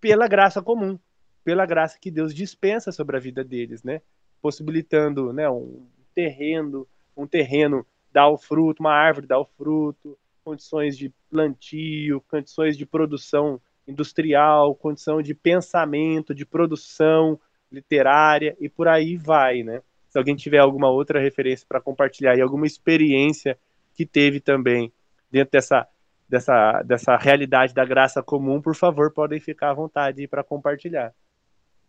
[0.00, 0.98] pela graça comum
[1.44, 4.00] pela graça que Deus dispensa sobre a vida deles, né?
[4.40, 10.96] Possibilitando, né, um terreno, um terreno dar o fruto, uma árvore dar o fruto, condições
[10.96, 19.16] de plantio, condições de produção industrial, condição de pensamento, de produção literária e por aí
[19.16, 19.82] vai, né?
[20.08, 23.58] Se alguém tiver alguma outra referência para compartilhar e alguma experiência
[23.94, 24.92] que teve também
[25.30, 25.88] dentro dessa
[26.28, 31.12] dessa dessa realidade da graça comum, por favor, podem ficar à vontade para compartilhar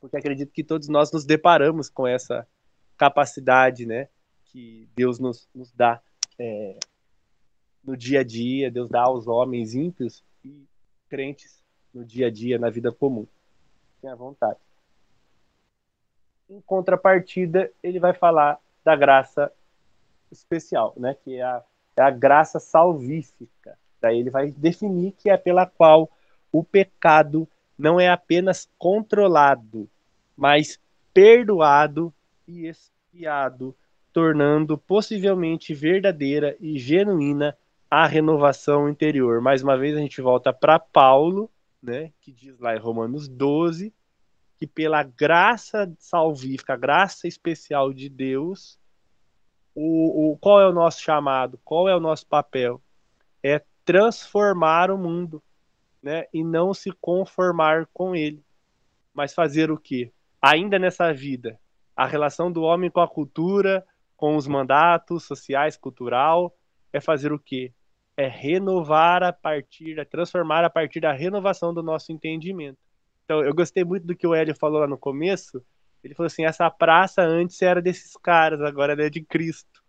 [0.06, 2.48] porque acredito que todos nós nos deparamos com essa
[2.98, 4.08] capacidade, né,
[4.46, 6.02] que Deus nos, nos dá
[6.40, 6.78] é,
[7.86, 10.66] no dia a dia, Deus dá aos homens ímpios e
[11.08, 13.28] crentes no dia a dia, na vida comum.
[14.02, 14.60] Tenha vontade.
[16.50, 19.52] Em contrapartida, ele vai falar da graça
[20.32, 21.64] especial, né, que é a,
[21.96, 23.78] é a graça salvífica.
[24.02, 26.10] Daí ele vai definir que é pela qual
[26.52, 29.90] o pecado não é apenas controlado,
[30.36, 30.80] mas
[31.14, 32.14] perdoado
[32.48, 33.76] e expiado,
[34.14, 37.58] tornando possivelmente verdadeira e genuína
[37.90, 39.42] a renovação interior.
[39.42, 41.50] Mais uma vez a gente volta para Paulo,
[41.82, 43.94] né, que diz lá em Romanos 12,
[44.58, 48.80] que pela graça salvífica, a graça especial de Deus,
[49.74, 51.60] o, o, qual é o nosso chamado?
[51.64, 52.82] Qual é o nosso papel?
[53.44, 55.44] É transformar o mundo,
[56.02, 58.44] né, e não se conformar com ele,
[59.14, 60.12] mas fazer o quê?
[60.46, 61.60] ainda nessa vida,
[61.96, 63.84] a relação do homem com a cultura,
[64.16, 66.56] com os mandatos sociais, cultural,
[66.96, 67.74] é fazer o quê?
[68.18, 72.78] é renovar a partir, é transformar a partir da renovação do nosso entendimento.
[73.26, 75.64] Então, eu gostei muito do que o Hélio falou lá no começo.
[76.04, 79.84] Ele falou assim: essa praça antes era desses caras, agora ela é de Cristo.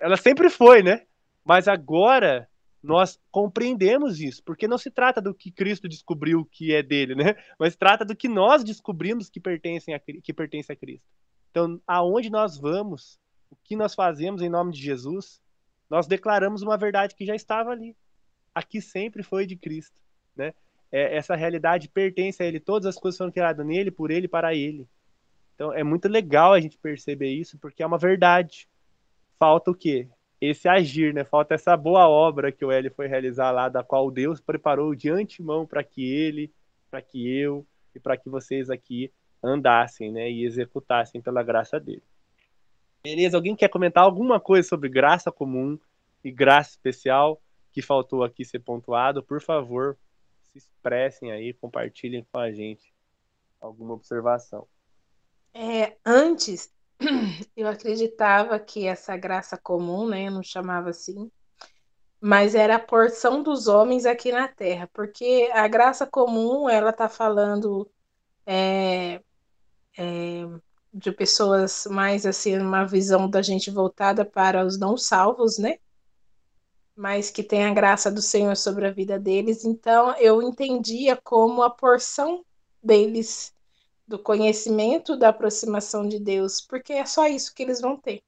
[0.00, 1.02] Ela sempre foi, né?
[1.44, 2.48] Mas agora
[2.82, 7.34] nós compreendemos isso, porque não se trata do que Cristo descobriu que é dele, né?
[7.58, 11.04] Mas trata do que nós descobrimos que pertence a, que pertence a Cristo.
[11.50, 13.18] Então, aonde nós vamos,
[13.50, 15.40] o que nós fazemos em nome de Jesus,
[15.88, 17.96] nós declaramos uma verdade que já estava ali.
[18.54, 20.00] Aqui sempre foi de Cristo,
[20.34, 20.54] né?
[20.90, 24.54] É, essa realidade pertence a Ele, todas as coisas foram criadas nele, por Ele, para
[24.54, 24.88] Ele.
[25.54, 28.68] Então, é muito legal a gente perceber isso, porque é uma verdade.
[29.38, 30.08] Falta o quê?
[30.40, 31.24] esse agir, né?
[31.24, 35.10] Falta essa boa obra que o Eli foi realizar lá, da qual Deus preparou de
[35.10, 36.52] antemão para que ele,
[36.90, 39.10] para que eu e para que vocês aqui
[39.42, 40.30] andassem, né?
[40.30, 42.02] E executassem pela graça dele.
[43.06, 43.36] Beleza?
[43.36, 45.78] Alguém quer comentar alguma coisa sobre graça comum
[46.24, 47.40] e graça especial
[47.70, 49.22] que faltou aqui ser pontuado?
[49.22, 49.96] Por favor,
[50.42, 52.92] se expressem aí, compartilhem com a gente
[53.60, 54.66] alguma observação.
[55.54, 56.68] É, antes,
[57.56, 61.30] eu acreditava que essa graça comum, né, eu não chamava assim,
[62.20, 67.08] mas era a porção dos homens aqui na Terra, porque a graça comum, ela tá
[67.08, 67.88] falando
[68.44, 69.22] é,
[69.96, 70.42] é,
[70.96, 75.78] de pessoas mais assim, uma visão da gente voltada para os não salvos, né?
[76.96, 79.64] Mas que tem a graça do Senhor sobre a vida deles.
[79.66, 82.42] Então eu entendia como a porção
[82.82, 83.54] deles
[84.08, 88.22] do conhecimento da aproximação de Deus, porque é só isso que eles vão ter,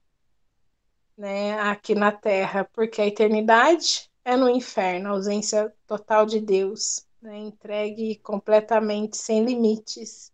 [1.16, 7.06] né, aqui na Terra, porque a eternidade é no inferno, a ausência total de Deus,
[7.22, 10.32] né, entregue completamente sem limites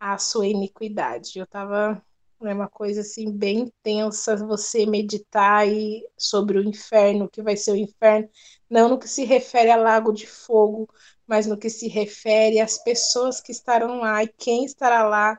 [0.00, 1.38] à sua iniquidade.
[1.38, 2.02] Eu estava
[2.42, 7.54] é uma coisa assim bem tensa você meditar aí sobre o inferno, o que vai
[7.54, 8.30] ser o inferno,
[8.68, 10.88] não no que se refere a lago de fogo,
[11.26, 15.38] mas no que se refere às pessoas que estarão lá e quem estará lá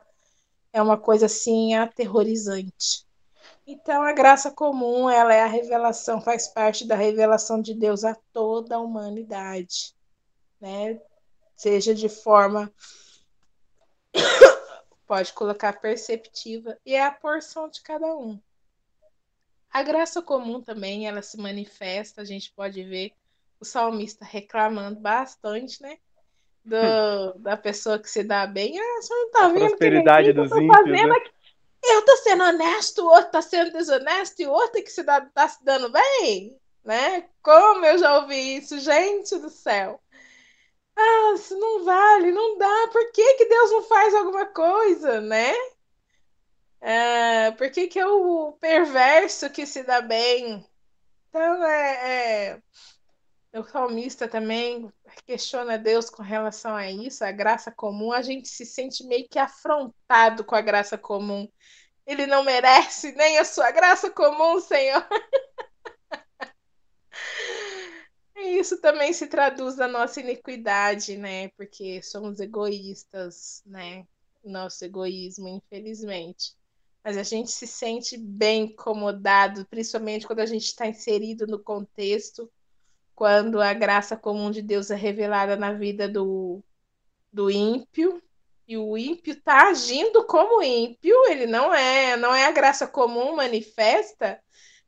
[0.72, 3.04] é uma coisa assim aterrorizante.
[3.66, 8.16] Então a graça comum, ela é a revelação, faz parte da revelação de Deus a
[8.32, 9.94] toda a humanidade,
[10.60, 11.00] né?
[11.56, 12.72] Seja de forma
[15.12, 18.40] pode colocar perceptiva e é a porção de cada um.
[19.70, 23.12] A graça comum também, ela se manifesta, a gente pode ver
[23.60, 25.98] o salmista reclamando bastante, né?
[26.64, 27.42] Do, hum.
[27.42, 28.80] da pessoa que se dá bem.
[28.80, 31.02] Ah, você não tá a vendo prosperidade que dos eu ímpios, né?
[31.02, 31.30] Aqui?
[31.84, 35.20] Eu tô sendo honesto, o outro tá sendo desonesto e o outro que se dá,
[35.20, 37.28] tá se dando bem, né?
[37.42, 40.00] Como eu já ouvi isso, gente do céu.
[41.02, 42.88] Ah, isso não vale, não dá.
[42.92, 45.52] Por que, que Deus não faz alguma coisa, né?
[46.80, 50.66] É, por que, que é o perverso que se dá bem?
[51.28, 52.60] Então, é,
[53.52, 54.92] é o salmista também
[55.26, 58.12] questiona Deus com relação a isso, a graça comum.
[58.12, 61.48] A gente se sente meio que afrontado com a graça comum.
[62.06, 65.06] Ele não merece nem a sua graça comum, Senhor.
[68.42, 71.48] E isso também se traduz na nossa iniquidade, né?
[71.50, 74.06] Porque somos egoístas, né?
[74.44, 76.54] Nosso egoísmo, infelizmente.
[77.04, 82.50] Mas a gente se sente bem incomodado, principalmente quando a gente está inserido no contexto
[83.14, 86.62] quando a graça comum de Deus é revelada na vida do,
[87.32, 88.22] do ímpio,
[88.66, 93.36] e o ímpio está agindo como ímpio, ele não é, não é a graça comum
[93.36, 94.42] manifesta,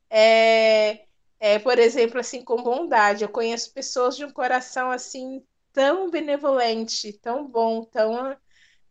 [0.09, 1.05] é,
[1.45, 3.23] é, por exemplo, assim, com bondade.
[3.23, 8.35] Eu conheço pessoas de um coração assim tão benevolente, tão bom, tão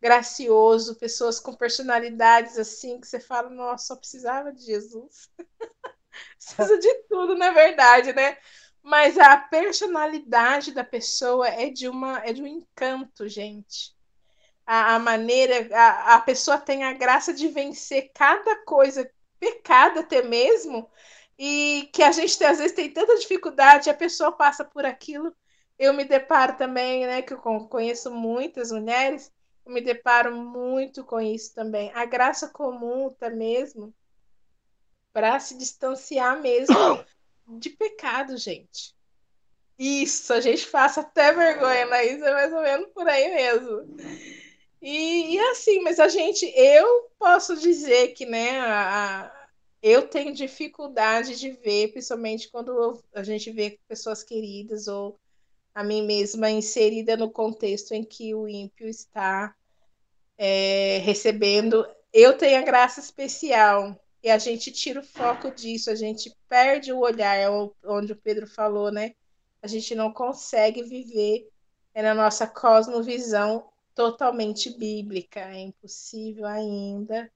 [0.00, 5.28] gracioso, pessoas com personalidades assim que você fala, nossa, só precisava de Jesus.
[6.38, 8.38] Precisa de tudo, na verdade, né?
[8.80, 13.92] Mas a personalidade da pessoa é de uma é de um encanto, gente.
[14.64, 20.22] A, a maneira, a, a pessoa tem a graça de vencer cada coisa, pecado até
[20.22, 20.88] mesmo,
[21.39, 25.35] e que a gente às vezes tem tanta dificuldade, a pessoa passa por aquilo.
[25.78, 29.32] Eu me deparo também, né, que eu conheço muitas mulheres,
[29.66, 31.91] eu me deparo muito com isso também.
[31.95, 33.93] A graça comum até mesmo
[35.12, 36.74] para se distanciar mesmo
[37.59, 38.95] de pecado, gente.
[39.76, 43.97] Isso, a gente passa até vergonha, mas é mais ou menos por aí mesmo.
[44.80, 49.43] E, e assim, mas a gente, eu posso dizer que, né, a,
[49.85, 55.20] eu tenho dificuldade de ver, principalmente quando a gente vê pessoas queridas ou
[55.74, 59.55] a mim mesma inserida no contexto em que o ímpio está
[60.39, 61.87] é, recebendo.
[62.11, 66.91] Eu tenho a graça especial e a gente tira o foco disso, a gente perde
[66.91, 67.47] o olhar, é
[67.85, 69.14] onde o Pedro falou, né?
[69.61, 71.47] A gente não consegue viver
[71.93, 77.30] é na nossa cosmovisão totalmente bíblica, é impossível ainda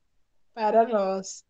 [0.55, 1.47] para nós.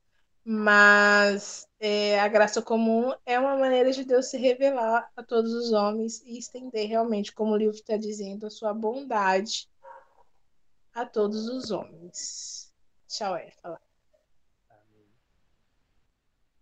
[0.51, 5.73] Mas é, a graça comum é uma maneira de Deus se revelar a todos os
[5.73, 9.69] homens e estender realmente, como o livro está dizendo, a sua bondade
[10.95, 12.73] a todos os homens.
[13.07, 13.79] Tchau, é, falar.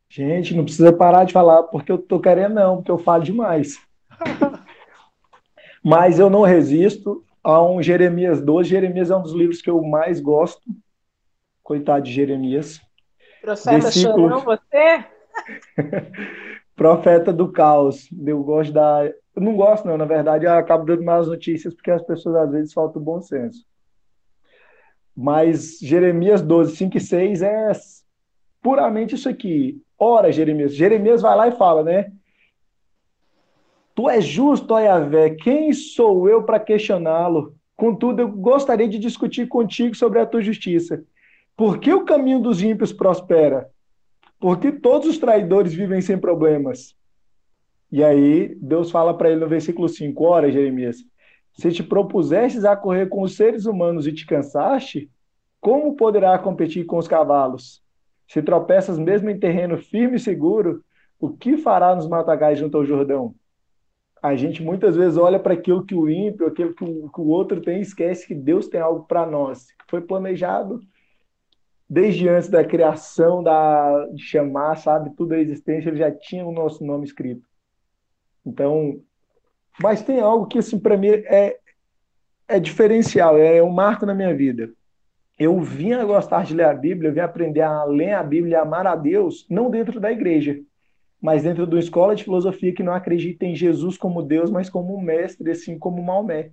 [0.09, 3.79] Gente, não precisa parar de falar porque eu tô querendo, não, porque eu falo demais.
[5.81, 8.69] Mas eu não resisto a um Jeremias 12.
[8.69, 10.69] Jeremias é um dos livros que eu mais gosto.
[11.63, 12.85] Coitado de Jeremias.
[13.47, 14.29] Profeta Versículo...
[14.29, 15.05] chorão, você?
[16.75, 18.09] Profeta do caos.
[18.27, 19.05] Eu gosto da.
[19.05, 22.51] Eu não gosto, não, na verdade, eu acabo dando mais notícias porque as pessoas às
[22.51, 23.65] vezes faltam bom senso.
[25.15, 27.73] Mas Jeremias 12, 5 e 6 é
[28.61, 29.81] puramente isso aqui.
[29.99, 30.75] Ora, Jeremias.
[30.75, 32.13] Jeremias vai lá e fala, né?
[33.95, 37.55] Tu és justo, ó Yahvé, quem sou eu para questioná-lo?
[37.77, 41.03] Contudo, eu gostaria de discutir contigo sobre a tua justiça.
[41.57, 43.67] Por que o caminho dos ímpios prospera?
[44.39, 46.95] Porque todos os traidores vivem sem problemas.
[47.91, 50.99] E aí, Deus fala para ele no versículo 5: Ora, Jeremias,
[51.55, 55.11] se te propusestes a correr com os seres humanos e te cansaste,
[55.59, 57.83] como poderá competir com os cavalos?
[58.29, 60.85] Se tropeças mesmo em terreno firme e seguro,
[61.19, 63.35] o que fará nos matagais junto ao Jordão?
[64.23, 67.29] A gente muitas vezes olha para aquilo que o ímpio, aquilo que o, que o
[67.29, 70.81] outro tem, e esquece que Deus tem algo para nós, que foi planejado
[71.89, 76.53] desde antes da criação, da, de chamar, sabe, tudo a existência, ele já tinha o
[76.53, 77.47] nosso nome escrito.
[78.45, 79.01] Então,
[79.81, 81.59] mas tem algo que, assim, para mim é,
[82.49, 84.71] é diferencial, é um marco na minha vida
[85.39, 88.57] eu vim a gostar de ler a Bíblia, eu vim aprender a ler a Bíblia
[88.57, 90.59] e amar a Deus, não dentro da igreja,
[91.21, 94.71] mas dentro de uma escola de filosofia que não acredita em Jesus como Deus, mas
[94.71, 96.53] como um mestre, assim como Maomé.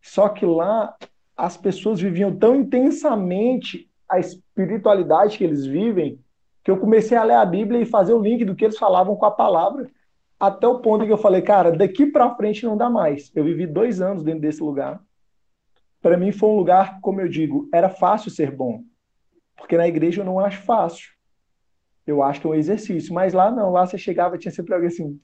[0.00, 0.96] Só que lá
[1.36, 6.20] as pessoas viviam tão intensamente a espiritualidade que eles vivem,
[6.64, 9.16] que eu comecei a ler a Bíblia e fazer o link do que eles falavam
[9.16, 9.90] com a palavra,
[10.38, 13.30] até o ponto que eu falei, cara, daqui para frente não dá mais.
[13.34, 15.00] Eu vivi dois anos dentro desse lugar
[16.00, 18.82] para mim foi um lugar, como eu digo, era fácil ser bom.
[19.56, 21.10] Porque na igreja eu não acho fácil.
[22.06, 23.12] Eu acho que é um exercício.
[23.12, 25.20] Mas lá não, lá você chegava tinha sempre alguém assim.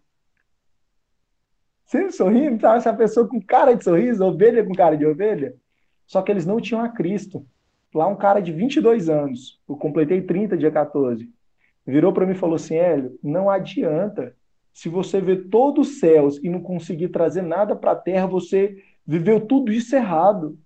[1.87, 2.79] Sempre sorrindo, sabe?
[2.79, 5.55] Essa pessoa com cara de sorriso, ovelha com cara de ovelha.
[6.07, 7.47] Só que eles não tinham a Cristo.
[7.95, 11.31] Lá um cara de 22 anos, eu completei 30 dia 14,
[11.87, 14.35] virou para mim e falou assim: Hélio, não adianta.
[14.73, 18.77] Se você ver todos os céus e não conseguir trazer nada para a terra, você
[19.07, 20.59] viveu tudo isso errado.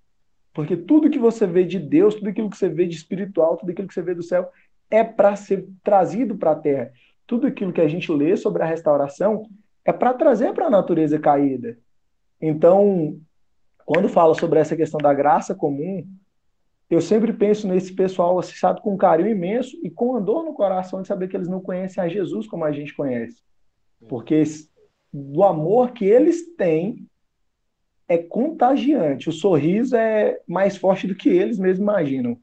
[0.55, 3.71] Porque tudo que você vê de Deus, tudo aquilo que você vê de espiritual, tudo
[3.71, 4.51] aquilo que você vê do céu,
[4.91, 6.91] é para ser trazido para a terra.
[7.27, 9.47] Tudo aquilo que a gente lê sobre a restauração
[9.85, 11.79] é para trazer para a natureza caída.
[12.41, 13.21] Então,
[13.85, 16.07] quando fala sobre essa questão da graça comum,
[16.91, 20.43] eu sempre penso nesse pessoal, assim, sabe, com um carinho imenso e com a dor
[20.45, 23.43] no coração de saber que eles não conhecem a Jesus como a gente conhece.
[24.09, 24.43] Porque
[25.13, 27.07] do amor que eles têm
[28.09, 29.29] é contagiante.
[29.29, 32.41] O sorriso é mais forte do que eles mesmos imaginam.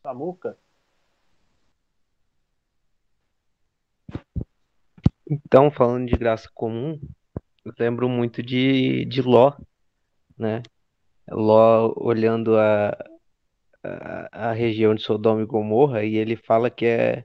[0.00, 0.56] Samuca?
[5.28, 6.98] Então, falando de graça comum,
[7.64, 9.52] eu lembro muito de, de Ló,
[10.38, 10.62] né?
[11.30, 12.96] Ló olhando a,
[13.82, 17.24] a, a região de Sodoma e Gomorra e ele fala que é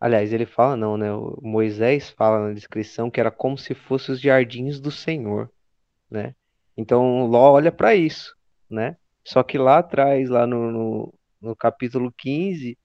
[0.00, 1.12] Aliás, ele fala não, né?
[1.12, 5.50] O Moisés fala na descrição que era como se fossem os jardins do Senhor,
[6.10, 6.34] né?
[6.76, 8.34] Então Ló olha para isso,
[8.68, 8.96] né?
[9.22, 12.78] Só que lá atrás, lá no, no, no capítulo 15,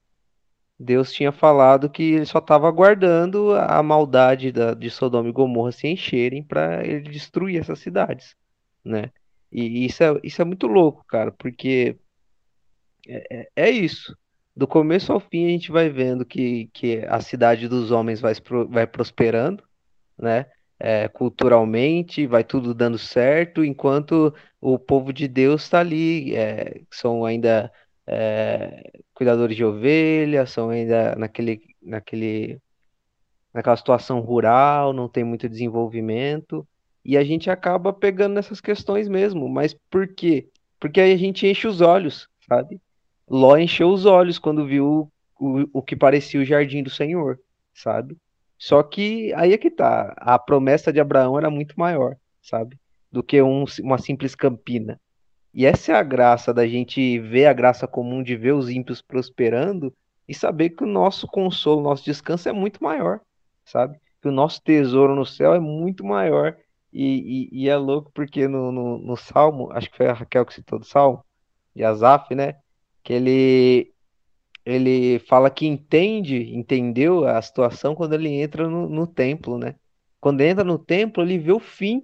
[0.78, 5.72] Deus tinha falado que ele só estava aguardando a maldade da, de Sodoma e Gomorra
[5.72, 8.36] se encherem para ele destruir essas cidades,
[8.84, 9.10] né?
[9.56, 11.96] E isso é, isso é muito louco, cara, porque
[13.08, 14.14] é, é, é isso
[14.54, 18.32] do começo ao fim a gente vai vendo que, que a cidade dos homens vai,
[18.68, 19.62] vai prosperando,
[20.18, 20.46] né?
[20.78, 27.24] É, culturalmente, vai tudo dando certo, enquanto o povo de Deus está ali, é, são
[27.24, 27.72] ainda
[28.06, 32.60] é, cuidadores de ovelhas, são ainda naquele, naquele,
[33.54, 36.66] naquela situação rural, não tem muito desenvolvimento,
[37.06, 39.48] e a gente acaba pegando nessas questões mesmo.
[39.48, 40.48] Mas por quê?
[40.80, 42.80] Porque aí a gente enche os olhos, sabe?
[43.28, 47.38] Ló encheu os olhos quando viu o, o que parecia o jardim do Senhor,
[47.72, 48.16] sabe?
[48.58, 52.76] Só que aí é que tá, a promessa de Abraão era muito maior, sabe?
[53.10, 55.00] Do que um, uma simples campina.
[55.54, 59.00] E essa é a graça da gente ver a graça comum de ver os ímpios
[59.00, 59.94] prosperando
[60.28, 63.20] e saber que o nosso consolo, nosso descanso é muito maior,
[63.64, 63.96] sabe?
[64.20, 66.56] Que o nosso tesouro no céu é muito maior.
[66.98, 70.46] E, e, e é louco porque no, no, no, Salmo, acho que foi a Raquel
[70.46, 71.22] que citou do Salmo,
[71.74, 72.54] de Asaf, né?
[73.02, 73.92] Que ele,
[74.64, 79.74] ele fala que entende, entendeu a situação quando ele entra no, no templo, né?
[80.18, 82.02] Quando entra no templo, ele vê o fim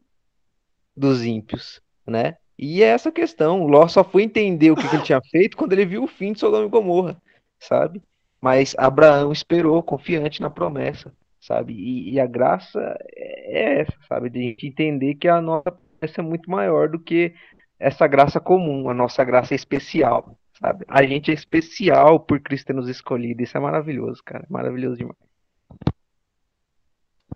[0.95, 2.37] dos ímpios, né?
[2.59, 3.63] E é essa questão.
[3.63, 6.07] O Ló só foi entender o que, que ele tinha feito quando ele viu o
[6.07, 7.17] fim de Sodoma e Gomorra,
[7.59, 8.03] sabe?
[8.39, 11.75] Mas Abraão esperou, confiante na promessa, sabe?
[11.75, 14.31] E, e a graça é essa, sabe?
[14.31, 17.35] De a gente entender que a nossa promessa é muito maior do que
[17.79, 20.85] essa graça comum, a nossa graça é especial, sabe?
[20.89, 23.43] A gente é especial por Cristo ter nos escolhido.
[23.43, 24.47] Isso é maravilhoso, cara.
[24.49, 25.19] Maravilhoso demais.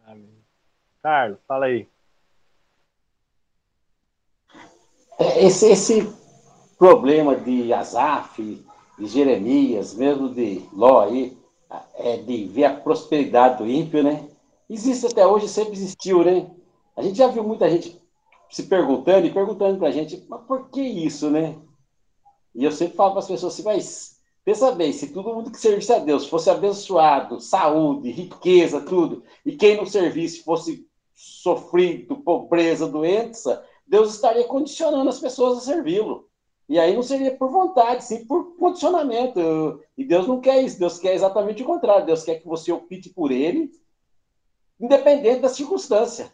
[0.06, 0.38] Amém.
[1.02, 1.88] Carlos, fala aí.
[5.18, 6.12] É, esse, esse
[6.78, 8.64] problema de Asaf,
[8.98, 11.35] de Jeremias, mesmo de Ló aí,
[11.94, 14.28] é de ver a prosperidade do ímpio, né?
[14.68, 16.50] Existe até hoje, sempre existiu, né?
[16.96, 18.00] A gente já viu muita gente
[18.50, 21.56] se perguntando e perguntando para a gente, mas por que isso, né?
[22.54, 25.58] E eu sempre falo para as pessoas assim, mas pensa bem, se todo mundo que
[25.58, 32.88] servisse a Deus fosse abençoado, saúde, riqueza, tudo, e quem não servisse fosse sofrido, pobreza,
[32.88, 36.25] doença, Deus estaria condicionando as pessoas a servi-lo.
[36.68, 39.80] E aí não seria por vontade, sim por condicionamento.
[39.96, 40.78] E Deus não quer isso.
[40.78, 42.06] Deus quer exatamente o contrário.
[42.06, 43.70] Deus quer que você opte por ele,
[44.80, 46.32] independente da circunstância.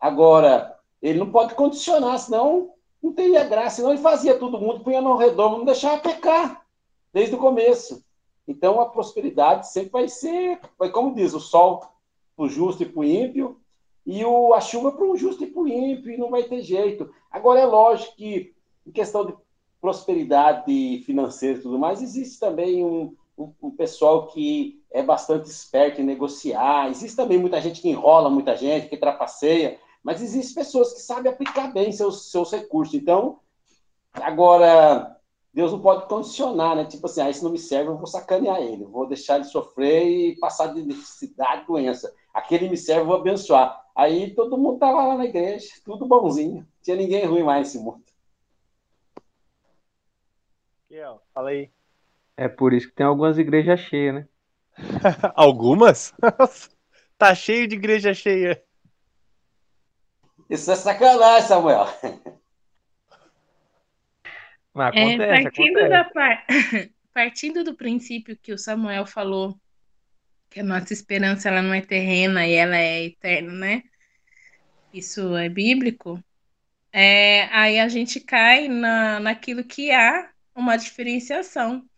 [0.00, 3.76] Agora, ele não pode condicionar, senão não teria graça.
[3.76, 6.64] Senão ele fazia todo mundo, punha no redondo, não deixava pecar
[7.12, 8.04] desde o começo.
[8.46, 11.80] Então a prosperidade sempre vai ser, vai como diz, o sol
[12.36, 13.60] para o justo e para o ímpio,
[14.04, 16.62] e o, a chuva para um justo e para o ímpio, e não vai ter
[16.62, 17.12] jeito.
[17.30, 18.54] Agora, é lógico que,
[18.86, 19.34] em questão de
[19.82, 26.00] prosperidade financeira e tudo mais, existe também um, um, um, pessoal que é bastante esperto
[26.00, 30.92] em negociar, existe também muita gente que enrola muita gente, que trapaceia, mas existem pessoas
[30.92, 32.94] que sabem aplicar bem seus, seus recursos.
[32.94, 33.40] Então,
[34.14, 35.16] agora,
[35.52, 36.84] Deus não pode condicionar, né?
[36.84, 40.06] Tipo assim, ah, isso não me serve, eu vou sacanear ele, vou deixar ele sofrer
[40.06, 42.12] e passar de necessidade, doença.
[42.32, 43.84] Aquele me serve, eu vou abençoar.
[43.96, 46.58] Aí todo mundo tava lá na igreja, tudo bonzinho.
[46.58, 48.11] Não tinha ninguém ruim mais nesse mundo.
[50.92, 51.70] Aqui, ó, fala aí.
[52.36, 54.28] É por isso que tem algumas igrejas cheias, né?
[55.34, 56.12] algumas?
[57.16, 58.62] tá cheio de igreja cheia.
[60.50, 61.86] Isso é sacanagem, Samuel.
[64.74, 65.88] Mas é, acontece, é, partindo, acontece.
[65.88, 66.46] Da par...
[67.14, 69.58] partindo do princípio que o Samuel falou
[70.50, 73.82] que a nossa esperança ela não é terrena e ela é eterna, né?
[74.92, 76.22] Isso é bíblico.
[76.92, 81.88] É, aí a gente cai na, naquilo que há uma diferenciação.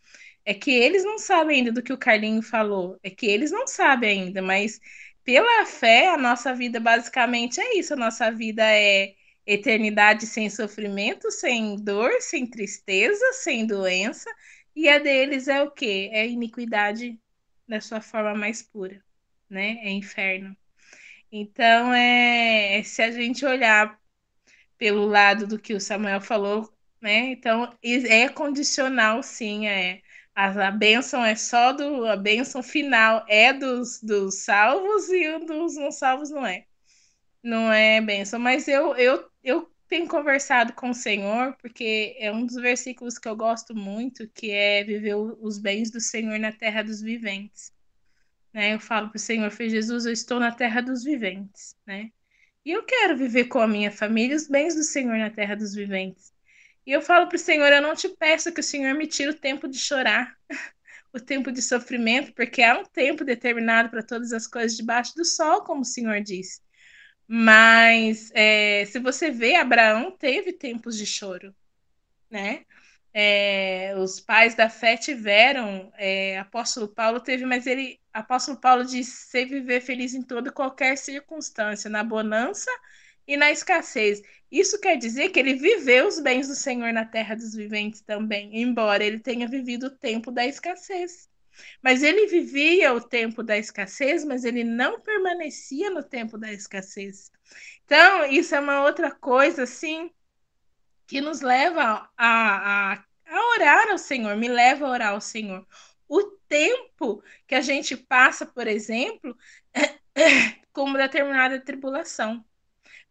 [0.45, 2.99] É que eles não sabem ainda do que o Carlinho falou.
[3.03, 4.79] É que eles não sabem ainda, mas
[5.23, 7.93] pela fé, a nossa vida basicamente é isso.
[7.93, 14.29] A nossa vida é eternidade sem sofrimento, sem dor, sem tristeza, sem doença.
[14.75, 16.09] E a deles é o quê?
[16.13, 17.19] É iniquidade
[17.67, 19.03] da sua forma mais pura,
[19.49, 19.77] né?
[19.83, 20.55] É inferno.
[21.31, 23.99] Então, é, se a gente olhar
[24.77, 26.74] pelo lado do que o Samuel falou,
[27.05, 27.31] né?
[27.31, 30.01] Então, é condicional, sim, é.
[30.35, 32.05] A, a bênção é só do.
[32.07, 36.65] A bênção final é dos, dos salvos e dos não salvos não é.
[37.43, 38.39] Não é bênção.
[38.39, 43.27] Mas eu, eu, eu tenho conversado com o Senhor, porque é um dos versículos que
[43.27, 47.71] eu gosto muito, que é viver os bens do Senhor na terra dos viventes.
[48.53, 48.73] Né?
[48.73, 52.09] Eu falo para o Senhor, foi Jesus, eu estou na terra dos viventes, né?
[52.65, 55.75] E eu quero viver com a minha família os bens do Senhor na terra dos
[55.75, 56.34] viventes.
[56.85, 59.29] E eu falo para o Senhor, eu não te peço que o Senhor me tire
[59.29, 60.35] o tempo de chorar,
[61.13, 65.25] o tempo de sofrimento, porque há um tempo determinado para todas as coisas debaixo do
[65.25, 66.61] sol, como o Senhor disse.
[67.27, 71.55] Mas é, se você vê, Abraão teve tempos de choro,
[72.29, 72.65] né?
[73.13, 79.07] É, os pais da fé tiveram, é, apóstolo Paulo teve, mas ele, apóstolo Paulo diz
[79.07, 82.69] ser viver feliz em toda qualquer circunstância, na bonança
[83.27, 84.21] e na escassez.
[84.55, 88.61] Isso quer dizer que ele viveu os bens do Senhor na terra dos viventes também,
[88.61, 91.29] embora ele tenha vivido o tempo da escassez.
[91.83, 97.33] Mas ele vivia o tempo da escassez, mas ele não permanecia no tempo da escassez.
[97.83, 100.09] Então, isso é uma outra coisa, assim,
[101.05, 105.67] que nos leva a, a, a orar ao Senhor, me leva a orar ao Senhor.
[106.07, 109.35] O tempo que a gente passa, por exemplo,
[110.71, 112.41] como determinada tribulação.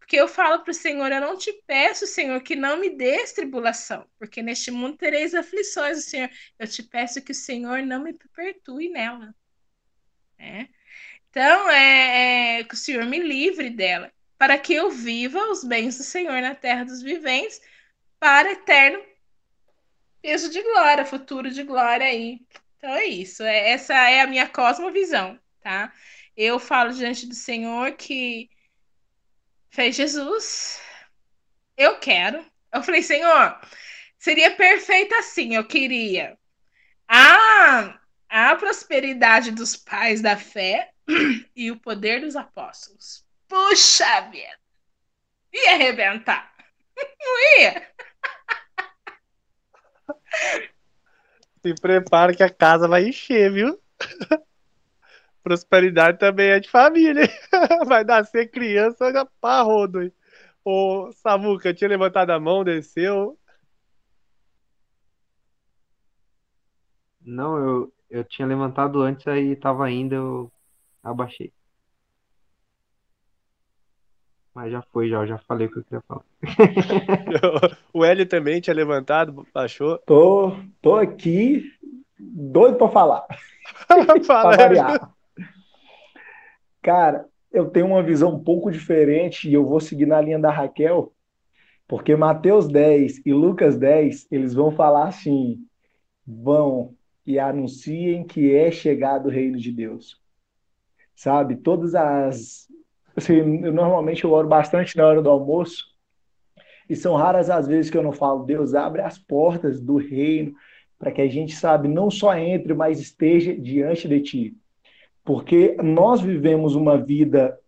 [0.05, 3.25] Porque eu falo para o Senhor, eu não te peço, Senhor, que não me dê
[3.29, 6.29] tribulação, porque neste mundo tereis aflições, Senhor.
[6.59, 9.35] Eu te peço que o Senhor não me perturbe nela.
[10.39, 10.69] É.
[11.31, 15.97] Então, é, é, que o Senhor me livre dela, para que eu viva os bens
[15.97, 17.59] do Senhor na terra dos viventes,
[18.21, 19.03] para eterno
[20.21, 22.41] peso de glória, futuro de glória aí.
[22.77, 23.43] Então é isso.
[23.43, 25.91] É, essa é a minha cosmovisão, tá?
[26.37, 28.51] Eu falo diante do Senhor que
[29.75, 30.81] fez Jesus.
[31.77, 32.45] Eu quero.
[32.73, 33.61] Eu falei, Senhor,
[34.17, 35.55] seria perfeito assim.
[35.55, 36.39] Eu queria
[37.09, 37.99] a,
[38.29, 40.91] a prosperidade dos pais da fé
[41.55, 43.25] e o poder dos apóstolos.
[43.49, 44.59] Puxa vida!
[45.53, 46.53] Ia arrebentar.
[46.97, 47.89] Não ia.
[51.63, 53.81] Se prepara que a casa vai encher, viu?
[55.45, 57.29] Prosperidade também é de família.
[57.87, 59.05] Vai nascer criança
[59.39, 60.11] pra rodo.
[60.65, 63.39] Ô, Samuca, tinha levantado a mão, desceu.
[67.21, 70.51] Não, eu, eu tinha levantado antes, aí tava ainda, eu
[71.03, 71.53] abaixei.
[74.55, 76.25] Mas já foi, já, eu já falei o que eu queria falar.
[77.93, 79.99] o Hélio também tinha levantado, baixou.
[80.07, 81.71] Tô, tô aqui,
[82.19, 83.27] doido pra falar.
[83.89, 85.14] Fala, pra variar.
[86.85, 90.51] Cara, eu tenho uma visão um pouco diferente e eu vou seguir na linha da
[90.51, 91.13] Raquel,
[91.89, 95.59] porque Mateus 10 e Lucas 10, eles vão falar assim:
[96.27, 96.95] vão
[97.27, 100.21] e anunciem que é chegado o reino de Deus.
[101.17, 101.57] Sabe?
[101.57, 102.69] Todas as
[103.17, 105.85] Assim, eu, normalmente eu oro bastante na hora do almoço,
[106.91, 110.55] e são raras as vezes que eu não falo, Deus abre as portas do reino
[110.99, 114.57] para que a gente, sabe, não só entre, mas esteja diante de ti.
[115.25, 117.59] Porque nós vivemos uma vida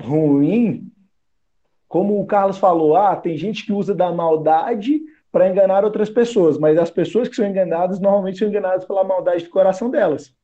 [0.00, 0.90] ruim,
[1.86, 6.58] como o Carlos falou, ah, tem gente que usa da maldade para enganar outras pessoas,
[6.58, 10.34] mas as pessoas que são enganadas normalmente são enganadas pela maldade do coração delas.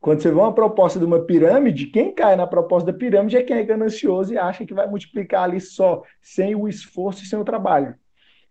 [0.00, 3.42] Quando você vê uma proposta de uma pirâmide, quem cai na proposta da pirâmide é
[3.42, 7.38] quem é ganancioso e acha que vai multiplicar ali só, sem o esforço e sem
[7.38, 7.94] o trabalho.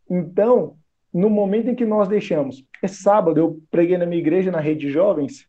[0.07, 0.75] Então,
[1.11, 4.81] no momento em que nós deixamos, esse sábado eu preguei na minha igreja, na rede
[4.81, 5.48] de jovens,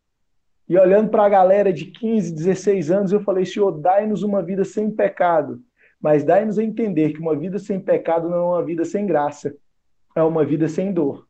[0.70, 4.64] e olhando para a galera de 15, 16 anos, eu falei: Senhor, dai-nos uma vida
[4.64, 5.60] sem pecado,
[6.00, 9.52] mas dai-nos a entender que uma vida sem pecado não é uma vida sem graça,
[10.14, 11.26] é uma vida sem dor.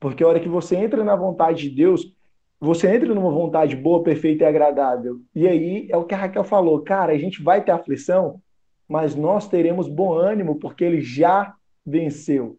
[0.00, 2.16] Porque a hora que você entra na vontade de Deus,
[2.58, 5.20] você entra numa vontade boa, perfeita e agradável.
[5.32, 8.42] E aí é o que a Raquel falou, cara, a gente vai ter aflição,
[8.88, 11.54] mas nós teremos bom ânimo porque ele já
[11.86, 12.58] venceu.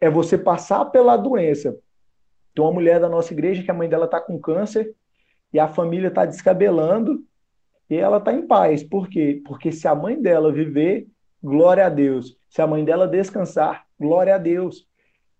[0.00, 1.76] É você passar pela doença.
[2.54, 4.94] Tem uma mulher da nossa igreja que a mãe dela está com câncer
[5.52, 7.24] e a família está descabelando
[7.88, 8.82] e ela está em paz.
[8.82, 9.40] Por quê?
[9.44, 11.06] Porque se a mãe dela viver,
[11.42, 12.36] glória a Deus.
[12.48, 14.86] Se a mãe dela descansar, glória a Deus.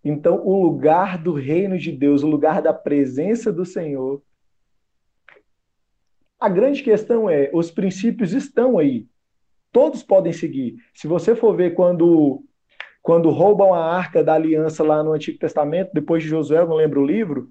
[0.05, 4.23] Então, o lugar do reino de Deus, o lugar da presença do Senhor.
[6.39, 9.09] A grande questão é: os princípios estão aí.
[9.73, 10.77] Todos podem seguir.
[10.95, 12.45] Se você for ver quando,
[13.03, 17.03] quando roubam a arca da aliança lá no Antigo Testamento, depois de Josué, não lembro
[17.03, 17.51] o livro,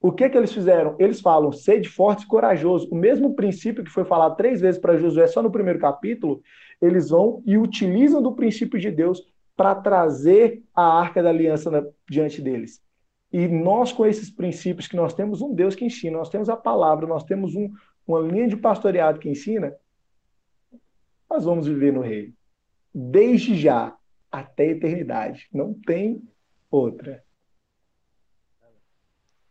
[0.00, 0.96] o que, que eles fizeram?
[0.98, 2.88] Eles falam, sede forte e corajoso.
[2.90, 6.42] O mesmo princípio que foi falado três vezes para Josué só no primeiro capítulo,
[6.80, 9.22] eles vão e utilizam do princípio de Deus
[9.54, 12.82] para trazer a arca da aliança na, diante deles.
[13.30, 16.56] E nós, com esses princípios, que nós temos um Deus que ensina, nós temos a
[16.56, 17.70] palavra, nós temos um,
[18.06, 19.74] uma linha de pastoreado que ensina,
[21.28, 22.32] nós vamos viver no reino.
[22.92, 23.94] Desde já
[24.30, 25.48] até a eternidade.
[25.52, 26.22] Não tem
[26.70, 27.22] outra.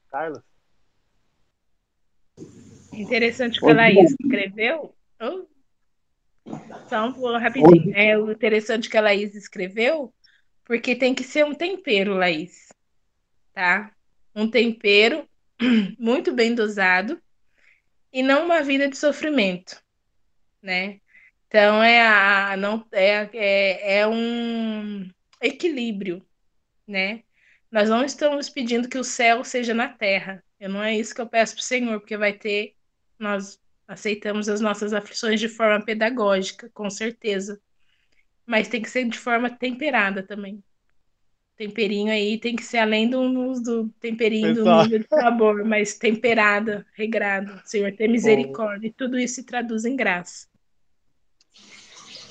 [0.09, 0.41] Carlos?
[2.93, 4.95] Interessante que a Laís escreveu.
[5.21, 5.45] Oh,
[6.87, 7.95] só um pulo rapidinho.
[7.95, 10.13] É o interessante que a Laís escreveu,
[10.65, 12.69] porque tem que ser um tempero, Laís.
[13.53, 13.93] Tá?
[14.35, 15.27] Um tempero
[15.99, 17.21] muito bem dosado
[18.11, 19.81] e não uma vida de sofrimento,
[20.61, 20.99] né?
[21.47, 25.09] Então é a não é, é, é um
[25.41, 26.25] equilíbrio,
[26.87, 27.23] né?
[27.71, 30.43] Nós não estamos pedindo que o céu seja na terra.
[30.59, 32.75] Eu não é isso que eu peço para o Senhor, porque vai ter
[33.17, 33.59] nós
[33.89, 37.59] Aceitamos as nossas aflições de forma pedagógica, com certeza.
[38.45, 40.63] Mas tem que ser de forma temperada também.
[41.57, 44.63] Temperinho aí tem que ser além do, do temperinho Exato.
[44.63, 47.59] do nível de sabor, mas temperada, regrada.
[47.65, 48.89] Senhor, ter misericórdia.
[48.89, 50.47] E tudo isso se traduz em graça.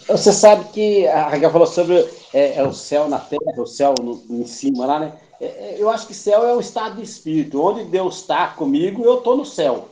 [0.09, 3.95] Você sabe que a Raquel falou sobre é, é o céu na terra, o céu
[4.01, 5.13] no, em cima lá, né?
[5.41, 7.63] É, é eu acho que céu é o estado de espírito.
[7.63, 9.89] Onde Deus está comigo, eu estou no céu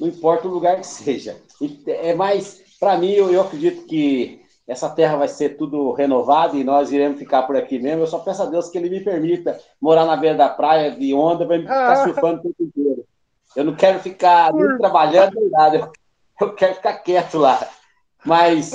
[0.00, 1.36] não importa o lugar que seja.
[1.86, 6.64] É mais, para mim, eu, eu, acredito que essa terra vai ser tudo renovada e
[6.64, 8.02] nós iremos ficar por aqui mesmo.
[8.02, 11.12] Eu só peço a Deus que Ele me permita morar na beira da praia de
[11.12, 12.04] onda para ficar ah.
[12.04, 13.04] surfando o tempo inteiro.
[13.54, 15.92] Eu não quero ficar nem trabalhando nem nada, eu,
[16.40, 17.68] eu, quero ficar quieto lá.
[18.24, 18.72] Mas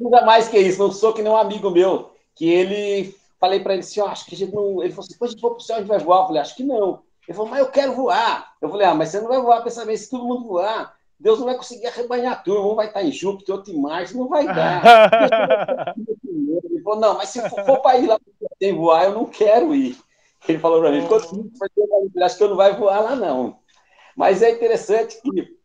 [0.00, 3.74] não mais que isso, não sou que nem um amigo meu, que ele falei para
[3.74, 4.82] ele assim, oh, acho que a gente não.
[4.82, 6.20] Ele falou assim, depois a gente for para o céu, a gente vai voar.
[6.20, 7.02] Eu falei, acho que não.
[7.26, 8.52] Ele falou, mas eu quero voar.
[8.60, 11.38] Eu falei, ah, mas você não vai voar, pensa bem, se todo mundo voar, Deus
[11.38, 14.46] não vai conseguir arrebanhar tudo, um vai estar em Júpiter, outro em Marte, não vai
[14.46, 15.94] dar.
[15.96, 18.18] Ele falou, não, mas se for, for para ir lá
[18.58, 19.96] sem voar, eu não quero ir.
[20.46, 21.06] Ele falou para mim,
[22.22, 23.58] acho que eu não vai voar lá, não.
[24.16, 25.56] Mas é interessante que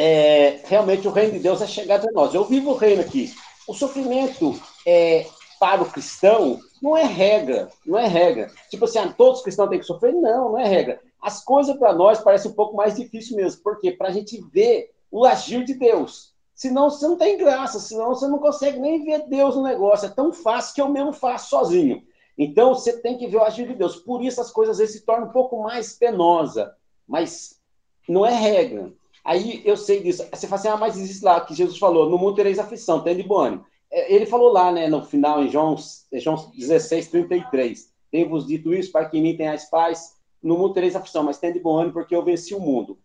[0.00, 2.34] é, realmente o reino de Deus é chegado a nós.
[2.34, 3.32] Eu vivo o reino aqui.
[3.68, 5.26] O sofrimento é,
[5.58, 8.50] para o cristão não é regra, não é regra.
[8.70, 10.12] Tipo assim, ah, todos os cristãos têm que sofrer?
[10.14, 13.62] Não, não é regra as coisas para nós parecem um pouco mais difícil mesmo.
[13.62, 13.92] Por quê?
[13.92, 16.32] Para a gente ver o agir de Deus.
[16.54, 20.06] Senão você não tem graça, senão você não consegue nem ver Deus no negócio.
[20.06, 22.02] É tão fácil que eu mesmo faço sozinho.
[22.36, 23.96] Então você tem que ver o agir de Deus.
[23.96, 26.74] Por isso as coisas às vezes se tornam um pouco mais penosa,
[27.06, 27.60] mas
[28.08, 28.92] não é regra.
[29.24, 30.26] Aí eu sei disso.
[30.32, 33.16] Você fala assim, ah, mas existe lá que Jesus falou, no mundo tereis aflição, tem
[33.16, 33.66] de bom ânimo.
[33.90, 35.76] É, ele falou lá, né, no final, em João,
[36.12, 37.92] João 16, 33.
[38.10, 41.52] Tenho-vos dito isso para que em mim tenhais paz no mundo tereis aflição, mas tem
[41.52, 42.98] de bom ânimo porque eu venci o mundo.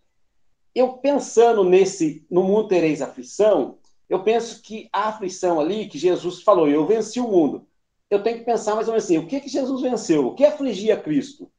[0.74, 3.78] Eu pensando nesse, no mundo tereis aflição,
[4.10, 7.68] eu penso que a aflição ali, que Jesus falou, eu venci o mundo.
[8.10, 10.28] Eu tenho que pensar mais ou menos assim, o que que Jesus venceu?
[10.28, 11.52] O que afligia Cristo?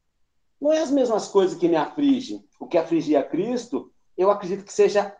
[0.59, 2.43] Não é as mesmas coisas que me afligem.
[2.59, 5.15] O que afligia Cristo, eu acredito que seja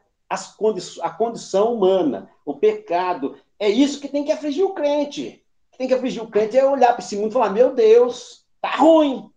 [0.58, 3.38] condi a condição humana, o pecado.
[3.60, 5.43] É isso que tem que afligir o crente.
[5.68, 7.74] O que tem que afligir o crente é olhar para esse mundo e falar: meu
[7.74, 9.30] Deus, tá ruim,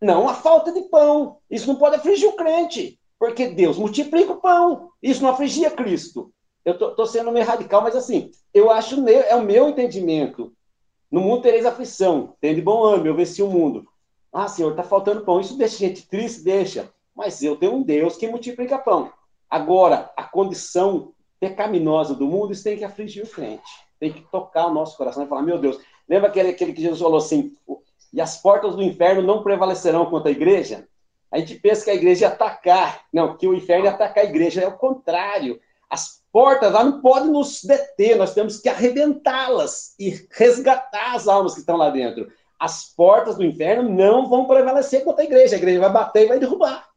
[0.00, 1.38] não a falta de pão.
[1.50, 4.90] Isso não pode afligir o crente, porque Deus multiplica o pão.
[5.02, 6.32] Isso não afligia Cristo.
[6.64, 10.52] Eu estou sendo meio radical, mas assim, eu acho, é o meu entendimento.
[11.10, 13.86] No mundo tereis aflição, tem de bom ânimo, eu venci o mundo.
[14.32, 15.40] Ah, Senhor, está faltando pão.
[15.40, 16.42] Isso deixa gente triste?
[16.42, 16.92] Deixa.
[17.14, 19.12] Mas eu tenho um Deus que multiplica pão.
[19.48, 23.62] Agora, a condição pecaminosa do mundo, isso tem que afligir o crente.
[24.00, 25.78] Tem que tocar o nosso coração e falar, meu Deus.
[26.08, 27.52] Lembra aquele, aquele que Jesus falou assim,
[28.12, 30.86] e as portas do inferno não prevalecerão contra a igreja,
[31.34, 33.06] a gente pensa que a igreja ia atacar.
[33.12, 34.60] Não, que o inferno ia atacar a igreja.
[34.60, 35.60] É o contrário.
[35.90, 41.54] As portas lá não podem nos deter, nós temos que arrebentá-las e resgatar as almas
[41.54, 42.30] que estão lá dentro.
[42.56, 45.56] As portas do inferno não vão prevalecer contra a igreja.
[45.56, 46.88] A igreja vai bater e vai derrubar.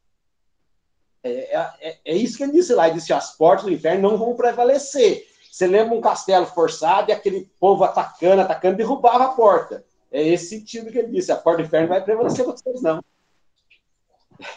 [1.28, 2.88] É, é, é, é isso que ele disse lá.
[2.88, 5.26] Ele disse: as portas do inferno não vão prevalecer.
[5.52, 9.84] Você lembra um castelo forçado e aquele povo atacando, atacando, derrubava a porta.
[10.12, 11.32] É esse sentido que ele disse.
[11.32, 13.04] A porta do inferno vai prevalecer com vocês, não.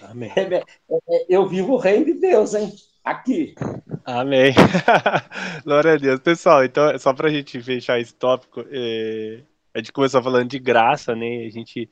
[0.02, 0.30] Amém.
[0.36, 0.64] É, é,
[1.08, 2.72] é, eu vivo o reino de Deus, hein?
[3.02, 3.54] Aqui.
[4.04, 4.52] Amém.
[5.64, 6.20] Glória a Deus.
[6.20, 9.40] Pessoal, então, só para a gente fechar esse tópico, é...
[9.74, 11.46] a gente começou falando de graça, né?
[11.46, 11.88] A gente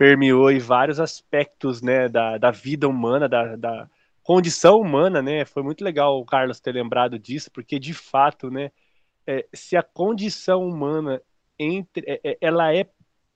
[0.00, 3.90] permeou vários aspectos, né, da, da vida humana, da, da
[4.22, 5.44] condição humana, né?
[5.44, 8.70] Foi muito legal o Carlos ter lembrado disso, porque de fato, né,
[9.26, 11.20] é, se a condição humana
[11.58, 12.88] entre, é, é, ela é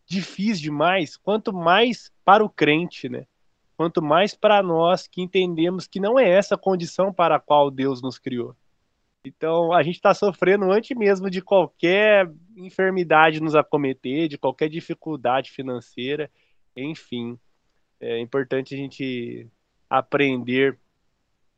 [0.06, 3.26] difícil demais, quanto mais para o crente, né?
[3.76, 8.00] Quanto mais para nós que entendemos que não é essa condição para a qual Deus
[8.00, 8.56] nos criou.
[9.22, 15.50] Então, a gente está sofrendo antes mesmo de qualquer enfermidade nos acometer, de qualquer dificuldade
[15.50, 16.30] financeira,
[16.76, 17.38] enfim.
[18.00, 19.48] É importante a gente
[19.88, 20.78] aprender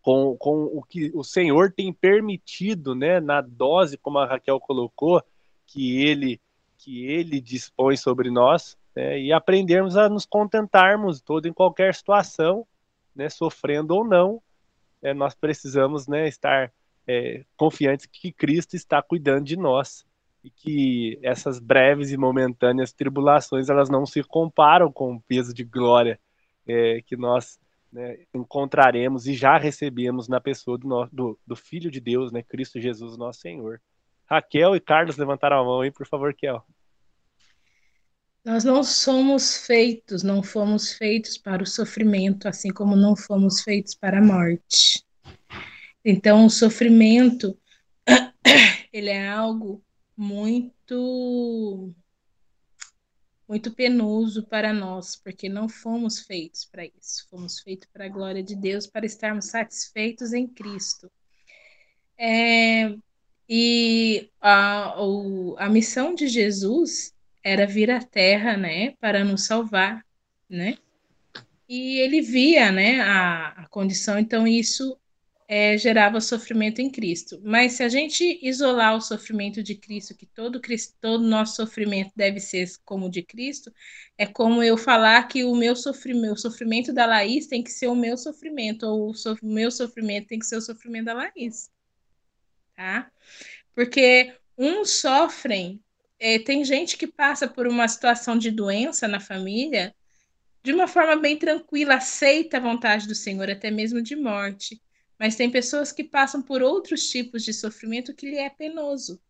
[0.02, 5.22] com, com o que o Senhor tem permitido, né, na dose, como a Raquel colocou,
[5.66, 6.40] que ele
[6.78, 12.66] que ele dispõe sobre nós né, e aprendermos a nos contentarmos todo em qualquer situação,
[13.14, 14.42] né, sofrendo ou não,
[15.02, 16.70] é, nós precisamos né, estar
[17.06, 20.04] é, confiantes que Cristo está cuidando de nós
[20.47, 25.64] e que essas breves e momentâneas tribulações elas não se comparam com o peso de
[25.64, 26.20] glória
[26.64, 27.59] é, que nós
[27.92, 32.80] né, encontraremos e já recebemos na pessoa do, do, do Filho de Deus, né, Cristo
[32.80, 33.82] Jesus, nosso Senhor.
[34.24, 36.64] Raquel e Carlos levantaram a mão aí, por favor, Kel.
[38.44, 43.97] Nós não somos feitos, não fomos feitos para o sofrimento, assim como não fomos feitos
[43.97, 45.05] para a morte.
[46.05, 47.59] Então, o sofrimento,
[48.92, 49.82] ele é algo
[50.16, 51.94] muito
[53.48, 57.28] muito penoso para nós, porque não fomos feitos para isso.
[57.30, 61.10] Fomos feitos para a glória de Deus, para estarmos satisfeitos em Cristo.
[62.18, 62.96] É,
[63.48, 70.04] e a, o, a missão de Jesus era vir à Terra, né, para nos salvar,
[70.48, 70.78] né?
[71.68, 74.98] E ele via, né, a, a condição, então isso
[75.49, 77.40] é, gerava sofrimento em Cristo.
[77.44, 80.61] Mas se a gente isolar o sofrimento de Cristo, que todo,
[81.01, 83.72] todo nosso sofrimento deve ser como o de Cristo,
[84.18, 87.86] é como eu falar que o meu sofrimento, o sofrimento da Laís tem que ser
[87.86, 91.70] o meu sofrimento, ou o so, meu sofrimento tem que ser o sofrimento da Laís.
[92.74, 93.11] Tá?
[93.74, 95.80] Porque uns sofrem,
[96.18, 99.94] é, tem gente que passa por uma situação de doença na família
[100.62, 104.82] de uma forma bem tranquila, aceita a vontade do Senhor, até mesmo de morte.
[105.18, 109.20] Mas tem pessoas que passam por outros tipos de sofrimento que lhe é penoso.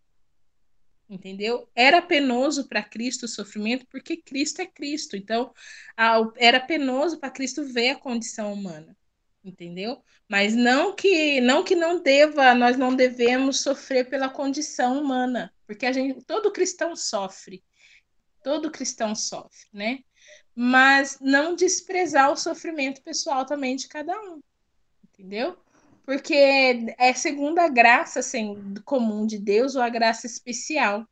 [1.08, 1.68] Entendeu?
[1.74, 5.16] Era penoso para Cristo o sofrimento porque Cristo é Cristo.
[5.16, 5.54] Então,
[6.36, 8.96] era penoso para Cristo ver a condição humana.
[9.44, 10.02] Entendeu?
[10.28, 15.86] Mas não que não que não deva, nós não devemos sofrer pela condição humana, porque
[15.86, 17.62] a gente, todo cristão sofre.
[18.42, 20.00] Todo cristão sofre, né?
[20.52, 24.40] Mas não desprezar o sofrimento pessoal também de cada um.
[25.04, 25.56] Entendeu?
[26.06, 31.04] Porque é segundo a graça assim, comum de Deus ou a graça especial,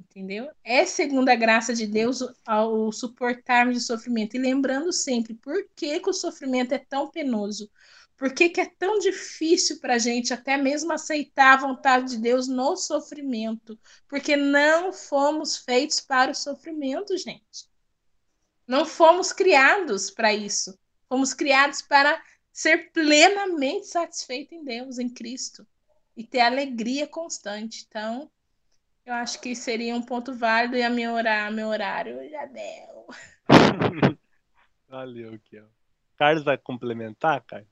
[0.00, 0.48] entendeu?
[0.62, 5.98] É segundo a graça de Deus ao suportarmos o sofrimento e lembrando sempre por que,
[5.98, 7.68] que o sofrimento é tão penoso,
[8.16, 12.18] por que, que é tão difícil para a gente até mesmo aceitar a vontade de
[12.18, 13.76] Deus no sofrimento,
[14.08, 17.68] porque não fomos feitos para o sofrimento, gente.
[18.64, 20.78] Não fomos criados para isso.
[21.08, 22.20] Fomos criados para
[22.56, 25.66] ser plenamente satisfeito em Deus, em Cristo,
[26.16, 27.84] e ter alegria constante.
[27.86, 28.30] Então,
[29.04, 33.06] eu acho que seria um ponto válido e a meu horário, meu horário já deu.
[34.88, 35.66] Valeu, Kiel.
[36.16, 37.68] Carlos vai complementar, Carlos?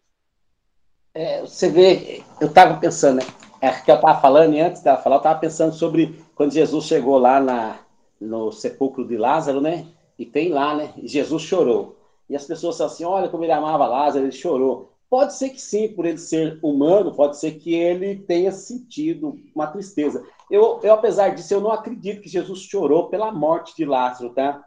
[1.14, 3.26] É, você vê, eu estava pensando, né?
[3.62, 6.85] É que eu estava falando, e antes dela falar, eu estava pensando sobre quando Jesus
[6.85, 7.80] chegou lá na,
[8.20, 9.87] no sepulcro de Lázaro, né?
[10.18, 10.93] E tem lá, né?
[10.99, 11.93] E Jesus chorou.
[12.29, 14.93] E as pessoas falam assim: olha como ele amava Lázaro, ele chorou.
[15.09, 19.66] Pode ser que sim, por ele ser humano, pode ser que ele tenha sentido uma
[19.66, 20.27] tristeza.
[20.51, 24.64] Eu, eu, apesar disso, eu não acredito que Jesus chorou pela morte de Lázaro, tá?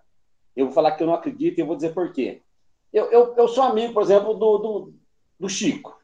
[0.55, 2.41] Eu vou falar que eu não acredito e eu vou dizer por quê.
[2.93, 4.93] Eu, eu, eu sou amigo, por exemplo, do, do,
[5.39, 5.99] do Chico.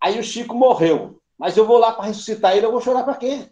[0.00, 1.20] Aí o Chico morreu.
[1.38, 3.50] Mas eu vou lá para ressuscitar ele, eu vou chorar para quê?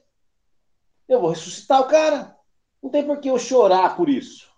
[1.07, 2.35] Eu vou ressuscitar o cara.
[2.83, 4.54] Não tem por que eu chorar por isso.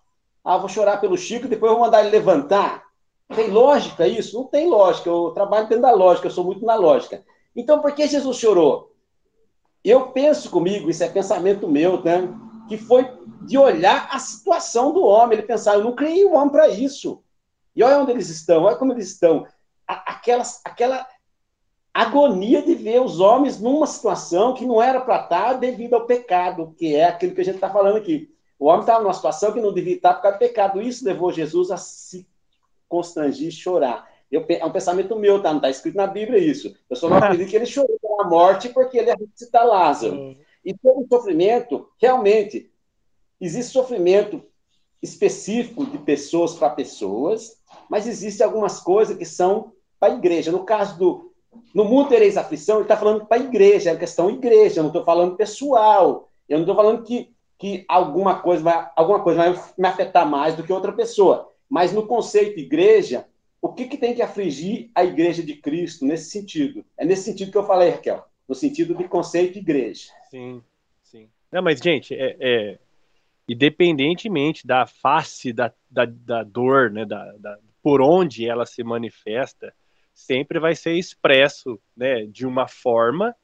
[0.46, 2.84] Ah, vou chorar pelo Chico, depois vou mandar ele levantar.
[3.34, 4.38] Tem lógica isso?
[4.38, 5.10] Não tem lógica.
[5.10, 7.24] Eu trabalho dentro da lógica, eu sou muito na lógica.
[7.56, 8.92] Então, por que Jesus chorou?
[9.82, 12.32] Eu penso comigo, isso é pensamento meu, né?
[12.68, 13.10] Que foi
[13.42, 15.36] de olhar a situação do homem.
[15.36, 17.24] Ele pensar, eu não criei o homem para isso.
[17.74, 19.44] E olha onde eles estão, olha como eles estão.
[19.84, 21.04] Aquelas, aquela
[21.92, 26.72] agonia de ver os homens numa situação que não era para estar devido ao pecado,
[26.78, 28.35] que é aquilo que a gente está falando aqui.
[28.58, 30.80] O homem estava numa situação que não devia estar por causa do pecado.
[30.80, 32.26] Isso levou Jesus a se
[32.88, 34.10] constrangir e chorar.
[34.30, 35.50] Eu, é um pensamento meu, tá?
[35.50, 36.74] Não está escrito na Bíblia isso.
[36.88, 40.36] Eu só não acredito que ele chorou pela morte porque ele ia ressuscitar Lázaro.
[40.64, 42.70] E todo sofrimento, realmente,
[43.40, 44.42] existe sofrimento
[45.02, 50.50] específico de pessoas para pessoas, mas existe algumas coisas que são para a igreja.
[50.50, 51.32] No caso do
[51.74, 54.90] no mundo tereis aflição, ele está falando para a igreja, é questão igreja, eu não
[54.90, 56.30] estou falando pessoal.
[56.48, 60.54] Eu não estou falando que que alguma coisa vai, alguma coisa vai me afetar mais
[60.54, 61.52] do que outra pessoa.
[61.68, 63.26] Mas no conceito igreja,
[63.60, 66.84] o que, que tem que afligir a igreja de Cristo nesse sentido?
[66.96, 70.12] É nesse sentido que eu falei, Raquel, no sentido de conceito igreja.
[70.30, 70.62] Sim,
[71.02, 71.28] sim.
[71.50, 72.78] Não, mas, gente, é, é
[73.48, 79.72] independentemente da face da, da, da dor, né, da, da, por onde ela se manifesta,
[80.12, 83.34] sempre vai ser expresso né, de uma forma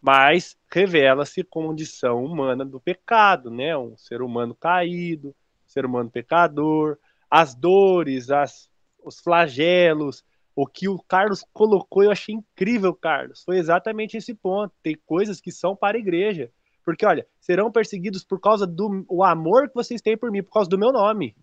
[0.00, 3.76] mas revela-se condição humana do pecado, né?
[3.76, 6.98] Um ser humano caído, um ser humano pecador,
[7.30, 8.70] as dores, as,
[9.02, 10.24] os flagelos,
[10.54, 13.44] o que o Carlos colocou, eu achei incrível, Carlos.
[13.44, 14.74] Foi exatamente esse ponto.
[14.82, 16.50] Tem coisas que são para a igreja.
[16.84, 20.52] Porque, olha, serão perseguidos por causa do o amor que vocês têm por mim, por
[20.52, 21.36] causa do meu nome.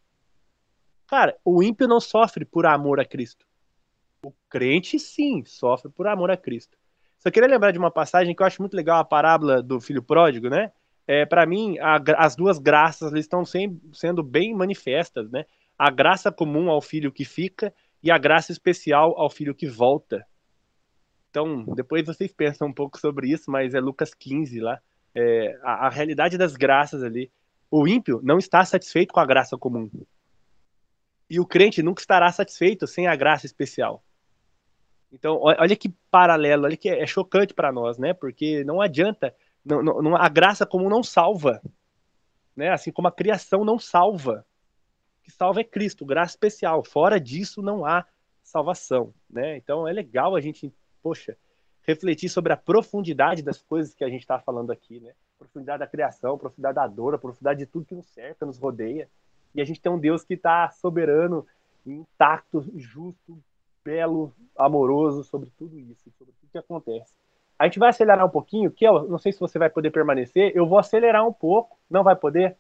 [1.08, 3.46] Cara, o ímpio não sofre por amor a Cristo.
[4.24, 6.78] O crente, sim, sofre por amor a Cristo.
[7.26, 10.04] Só queria lembrar de uma passagem que eu acho muito legal, a parábola do filho
[10.04, 10.72] pródigo, né?
[11.08, 15.46] É, para mim, a, as duas graças estão sem, sendo bem manifestas, né?
[15.76, 17.74] A graça comum ao filho que fica
[18.04, 20.24] e a graça especial ao filho que volta.
[21.32, 24.80] Então, depois vocês pensam um pouco sobre isso, mas é Lucas 15 lá.
[25.16, 27.32] É, a, a realidade das graças ali.
[27.72, 29.90] O ímpio não está satisfeito com a graça comum.
[31.28, 34.04] E o crente nunca estará satisfeito sem a graça especial.
[35.16, 38.14] Então, olha que paralelo, olha que é chocante para nós, né?
[38.14, 41.62] Porque não adianta, não, não, a graça comum não salva,
[42.54, 42.70] né?
[42.70, 44.46] Assim como a criação não salva.
[45.22, 46.84] O que salva é Cristo, graça especial.
[46.84, 48.06] Fora disso não há
[48.44, 49.56] salvação, né?
[49.56, 51.38] Então é legal a gente, poxa,
[51.84, 55.14] refletir sobre a profundidade das coisas que a gente está falando aqui, né?
[55.40, 59.10] Profundidade da criação, profundidade da dor, profundidade de tudo que nos cerca, nos rodeia.
[59.54, 61.48] E a gente tem um Deus que está soberano,
[61.86, 63.42] intacto, justo,
[63.86, 67.14] belo, amoroso sobre tudo isso, sobre tudo que acontece.
[67.58, 70.52] A gente vai acelerar um pouquinho, que eu não sei se você vai poder permanecer,
[70.56, 71.78] eu vou acelerar um pouco.
[71.90, 72.58] Não vai poder?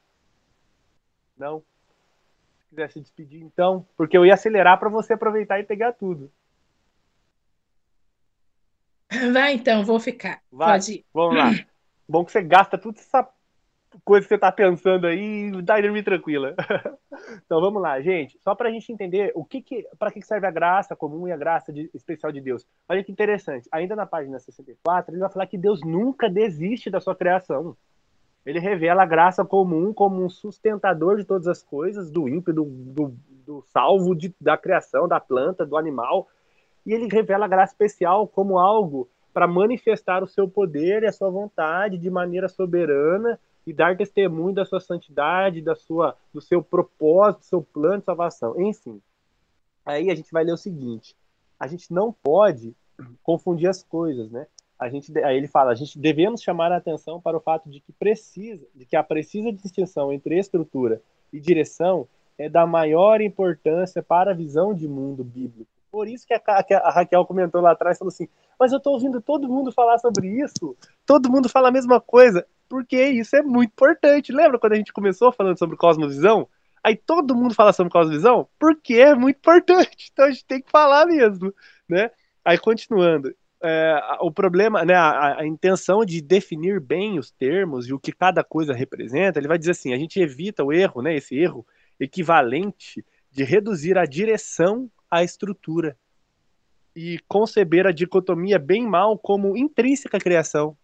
[1.36, 1.62] Não.
[2.60, 6.32] Se quiser se despedir, então, porque eu ia acelerar para você aproveitar e pegar tudo.
[9.34, 10.42] Vai então, vou ficar.
[10.52, 11.06] Vai, Pode ir.
[11.14, 11.52] Vamos lá.
[12.08, 13.28] Bom que você gasta tudo essa
[14.04, 16.56] coisa que você está pensando aí dá dormir tranquila.
[17.46, 18.38] então vamos lá, gente.
[18.41, 21.32] Só para a gente entender o que, que para que serve a graça comum e
[21.32, 22.66] a graça de, especial de Deus.
[22.89, 23.68] Olha que interessante.
[23.72, 27.76] Ainda na página 64, ele vai falar que Deus nunca desiste da sua criação.
[28.46, 32.66] Ele revela a graça comum como um sustentador de todas as coisas, do ímpio, do,
[32.66, 33.16] do,
[33.46, 36.28] do salvo, de, da criação, da planta, do animal.
[36.86, 41.12] E ele revela a graça especial como algo para manifestar o seu poder e a
[41.12, 46.61] sua vontade de maneira soberana e dar testemunho da sua santidade, da sua, do seu
[46.61, 48.59] propósito, do seu plano de salvação.
[48.61, 49.01] Enfim,
[49.86, 51.16] aí a gente vai ler o seguinte:
[51.59, 52.76] a gente não pode
[53.24, 54.47] confundir as coisas, né?
[54.78, 57.80] A gente, aí ele fala, a gente devemos chamar a atenção para o fato de
[57.80, 61.01] que precisa, de que a precisa distinção entre estrutura
[61.32, 62.07] e direção
[62.38, 65.70] é da maior importância para a visão de mundo bíblico.
[65.89, 68.28] Por isso que a, que a Raquel comentou lá atrás, falou assim,
[68.59, 72.45] mas eu estou ouvindo todo mundo falar sobre isso, todo mundo fala a mesma coisa
[72.70, 74.32] porque isso é muito importante.
[74.32, 76.47] Lembra quando a gente começou falando sobre cosmovisão?
[76.84, 80.09] Aí todo mundo fala sobre cosmovisão porque é muito importante.
[80.13, 81.53] Então a gente tem que falar mesmo,
[81.89, 82.11] né?
[82.43, 87.93] Aí continuando, é, o problema, né, a, a, intenção de definir bem os termos e
[87.93, 91.16] o que cada coisa representa, ele vai dizer assim: a gente evita o erro, né,
[91.16, 91.66] esse erro
[91.99, 95.97] equivalente de reduzir a direção à estrutura
[96.95, 100.78] e conceber a dicotomia bem mal como intrínseca criação.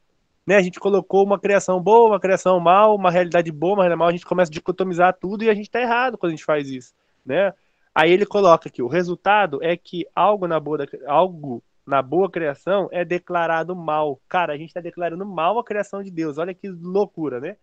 [0.46, 4.00] Né, a gente colocou uma criação boa, uma criação mal, uma realidade boa, uma realidade
[4.00, 6.46] mal, a gente começa a dicotomizar tudo e a gente está errado quando a gente
[6.46, 7.54] faz isso, né?
[7.94, 12.88] Aí ele coloca aqui, o resultado é que algo na boa, algo na boa criação
[12.92, 14.20] é declarado mal.
[14.28, 16.38] Cara, a gente está declarando mal a criação de Deus.
[16.38, 17.58] Olha que loucura, né?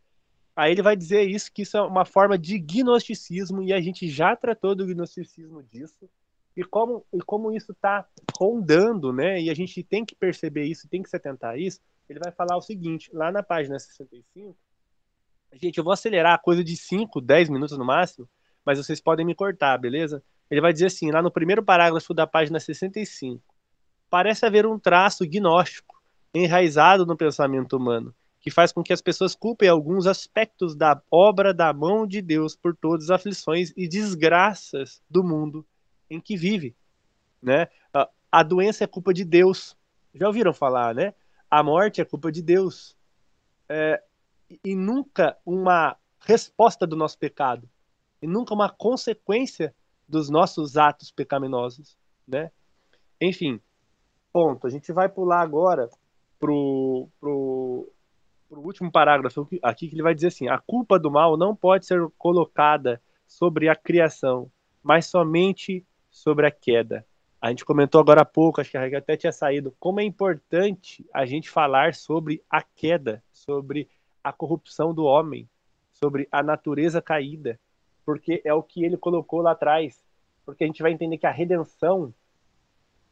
[0.54, 4.08] Aí ele vai dizer isso, que isso é uma forma de gnosticismo, e a gente
[4.08, 6.10] já tratou do gnosticismo disso,
[6.56, 8.04] e como, e como isso está
[8.36, 9.40] rondando, né?
[9.40, 12.32] E a gente tem que perceber isso, tem que se atentar a isso, ele vai
[12.32, 14.56] falar o seguinte, lá na página 65,
[15.54, 18.28] gente, eu vou acelerar coisa de 5, 10 minutos no máximo,
[18.64, 20.22] mas vocês podem me cortar, beleza?
[20.50, 23.42] Ele vai dizer assim, lá no primeiro parágrafo da página 65,
[24.08, 26.00] parece haver um traço gnóstico
[26.34, 31.52] enraizado no pensamento humano, que faz com que as pessoas culpem alguns aspectos da obra
[31.52, 35.66] da mão de Deus por todas as aflições e desgraças do mundo
[36.08, 36.74] em que vive,
[37.42, 37.68] né?
[38.30, 39.76] A doença é culpa de Deus.
[40.14, 41.14] Já ouviram falar, né?
[41.50, 42.96] A morte é culpa de Deus.
[43.68, 44.02] É,
[44.64, 47.68] e nunca uma resposta do nosso pecado.
[48.20, 49.74] E nunca uma consequência
[50.08, 51.96] dos nossos atos pecaminosos,
[52.26, 52.50] né?
[53.20, 53.60] Enfim,
[54.32, 54.66] ponto.
[54.66, 55.88] A gente vai pular agora
[56.38, 57.92] pro, pro,
[58.48, 61.86] pro último parágrafo aqui, que ele vai dizer assim: a culpa do mal não pode
[61.86, 64.50] ser colocada sobre a criação,
[64.82, 67.06] mas somente sobre a queda.
[67.40, 70.04] A gente comentou agora há pouco, acho que a Raquel até tinha saído, como é
[70.04, 73.88] importante a gente falar sobre a queda, sobre
[74.24, 75.48] a corrupção do homem,
[75.92, 77.58] sobre a natureza caída,
[78.04, 80.04] porque é o que ele colocou lá atrás.
[80.44, 82.12] Porque a gente vai entender que a redenção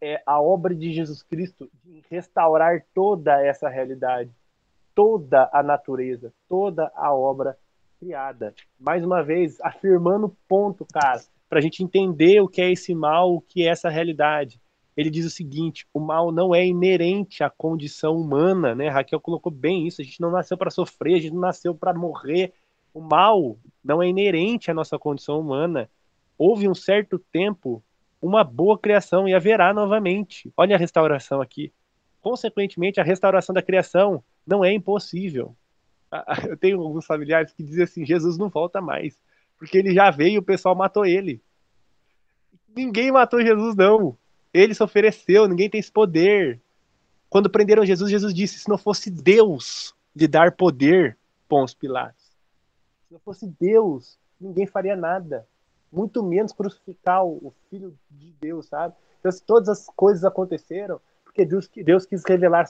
[0.00, 4.30] é a obra de Jesus Cristo de restaurar toda essa realidade,
[4.92, 7.56] toda a natureza, toda a obra
[8.00, 8.52] criada.
[8.78, 12.94] Mais uma vez, afirmando o ponto, cara para a gente entender o que é esse
[12.94, 14.60] mal, o que é essa realidade.
[14.96, 18.88] Ele diz o seguinte: o mal não é inerente à condição humana, né?
[18.88, 20.00] Raquel colocou bem isso.
[20.00, 22.54] A gente não nasceu para sofrer, a gente não nasceu para morrer.
[22.94, 25.90] O mal não é inerente à nossa condição humana.
[26.38, 27.82] Houve um certo tempo
[28.20, 30.50] uma boa criação e haverá novamente.
[30.56, 31.72] Olha a restauração aqui.
[32.22, 35.54] Consequentemente, a restauração da criação não é impossível.
[36.48, 39.18] Eu tenho alguns familiares que dizem assim: Jesus não volta mais.
[39.58, 41.42] Porque ele já veio e o pessoal matou ele.
[42.74, 44.16] Ninguém matou Jesus, não.
[44.52, 46.60] Ele se ofereceu, ninguém tem esse poder.
[47.28, 51.18] Quando prenderam Jesus, Jesus disse: se não fosse Deus de dar poder,
[51.48, 52.24] Pôncio Pilatos,
[53.06, 55.46] se não fosse Deus, ninguém faria nada.
[55.92, 58.94] Muito menos crucificar o Filho de Deus, sabe?
[59.18, 61.00] Então, se todas as coisas aconteceram,
[61.36, 62.66] porque Deus, Deus quis revelar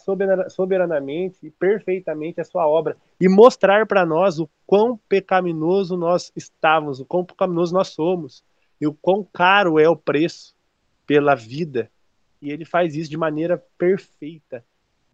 [0.49, 6.99] soberanamente e perfeitamente a sua obra e mostrar para nós o quão pecaminoso nós estávamos,
[6.99, 8.43] o quão pecaminoso nós somos
[8.81, 10.57] e o quão caro é o preço
[11.07, 11.89] pela vida.
[12.43, 14.65] E ele faz isso de maneira perfeita.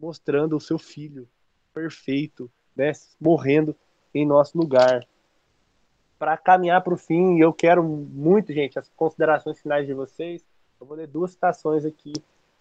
[0.00, 1.28] mostrando o seu filho
[1.72, 3.76] perfeito, né, morrendo
[4.12, 5.06] em nosso lugar.
[6.18, 10.42] Para caminhar para o fim, eu quero muito, gente, as considerações finais de vocês.
[10.80, 12.12] Eu vou ler duas citações aqui.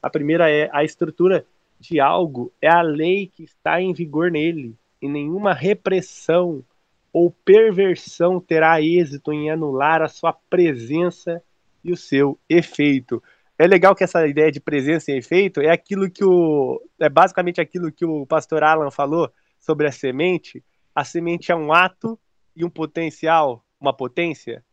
[0.02, 1.45] A primeira é: a estrutura
[1.80, 6.64] de algo é a lei que está em vigor nele, e nenhuma repressão
[7.11, 11.41] ou perversão terá êxito em anular a sua presença
[11.84, 13.22] e o seu efeito.
[13.57, 17.60] É legal que essa ideia de presença e efeito é aquilo que o é basicamente
[17.60, 20.64] aquilo que o pastor Alan falou sobre a semente.
[20.95, 22.18] A semente é um ato
[22.56, 24.64] e um potencial, uma potência.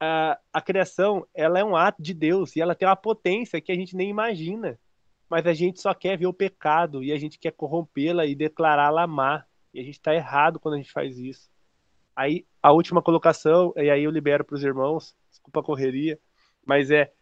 [0.00, 3.72] A, a criação, ela é um ato de Deus e ela tem uma potência que
[3.72, 4.78] a gente nem imagina.
[5.28, 9.06] Mas a gente só quer ver o pecado e a gente quer corrompê-la e declará-la
[9.06, 9.44] má.
[9.74, 11.50] E a gente está errado quando a gente faz isso.
[12.16, 16.18] Aí a última colocação, e aí eu libero para os irmãos, desculpa a correria,
[16.64, 17.12] mas é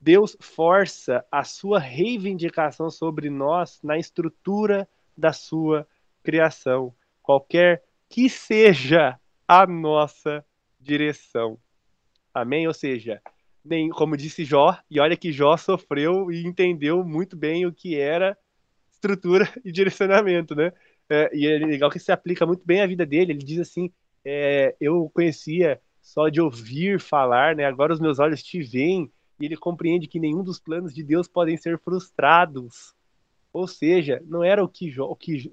[0.00, 5.86] Deus força a sua reivindicação sobre nós na estrutura da sua
[6.22, 10.44] criação, qualquer que seja a nossa
[10.80, 11.58] direção.
[12.32, 12.66] Amém?
[12.66, 13.20] Ou seja,
[13.64, 17.96] nem, como disse Jó, e olha que Jó sofreu e entendeu muito bem o que
[17.96, 18.36] era
[18.90, 20.72] estrutura e direcionamento, né?
[21.08, 23.32] É, e é legal que se aplica muito bem à vida dele.
[23.32, 23.90] Ele diz assim:
[24.24, 27.64] é, Eu conhecia só de ouvir falar, né?
[27.64, 29.10] Agora os meus olhos te veem
[29.40, 32.94] e ele compreende que nenhum dos planos de Deus podem ser frustrados.
[33.52, 35.50] Ou seja, não era o que Jó, o que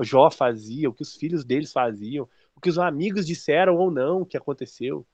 [0.00, 4.24] Jó fazia, o que os filhos deles faziam, o que os amigos disseram ou não
[4.24, 5.06] que aconteceu,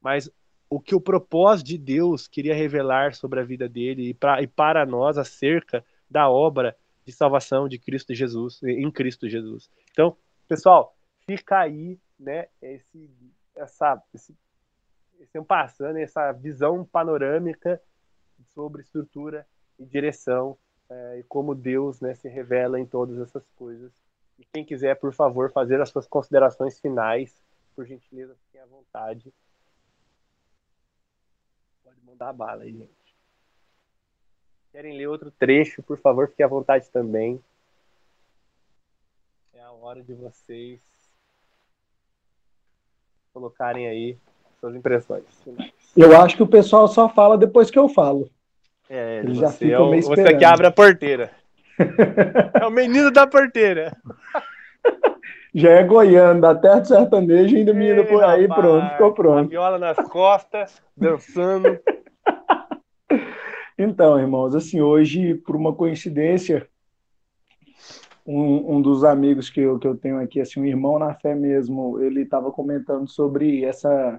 [0.00, 0.30] mas
[0.68, 4.46] o que o propósito de Deus queria revelar sobre a vida dele e, pra, e
[4.46, 9.70] para nós acerca da obra de salvação de Cristo Jesus, em Cristo Jesus.
[9.92, 10.16] Então,
[10.48, 13.10] pessoal, fica aí, né, esse,
[13.54, 14.36] essa, esse,
[15.20, 17.80] esse passando, essa visão panorâmica
[18.48, 19.46] sobre estrutura
[19.78, 20.58] e direção
[20.90, 23.92] é, e como Deus né, se revela em todas essas coisas.
[24.38, 27.42] E quem quiser, por favor, fazer as suas considerações finais,
[27.74, 29.32] por gentileza, fiquem à vontade.
[31.96, 32.90] Pode mandar a bala aí, gente.
[34.72, 37.42] Querem ler outro trecho, por favor, fiquem à vontade também.
[39.54, 40.80] É a hora de vocês
[43.32, 44.18] colocarem aí
[44.60, 45.24] suas impressões.
[45.96, 48.30] Eu acho que o pessoal só fala depois que eu falo.
[48.88, 51.30] É, Ele já fica é o, meio Você que abre a porteira.
[52.60, 53.96] é o menino da porteira.
[55.56, 59.48] Já é goiano, da terra do sertanejo, ainda menino por aí, rapaz, pronto, ficou pronto.
[59.48, 61.78] Viola nas costas, dançando.
[63.78, 66.66] Então, irmãos, assim, hoje, por uma coincidência,
[68.26, 71.34] um, um dos amigos que eu, que eu tenho aqui, assim, um irmão na fé
[71.34, 74.18] mesmo, ele estava comentando sobre essa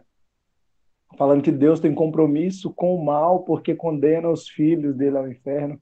[1.18, 5.82] falando que Deus tem compromisso com o mal porque condena os filhos dele ao inferno.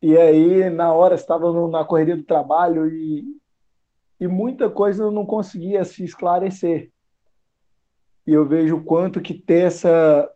[0.00, 3.41] E aí, na hora, estava na correria do trabalho e,
[4.22, 6.92] e muita coisa eu não conseguia se esclarecer.
[8.24, 10.30] E eu vejo o quanto que ter essa,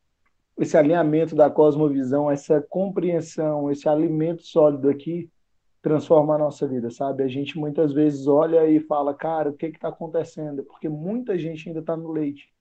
[0.58, 5.30] esse alinhamento da cosmovisão, essa compreensão, esse alimento sólido aqui,
[5.80, 7.22] transforma a nossa vida, sabe?
[7.22, 10.64] A gente muitas vezes olha e fala, cara, o que está acontecendo?
[10.64, 12.52] Porque muita gente ainda está no leite.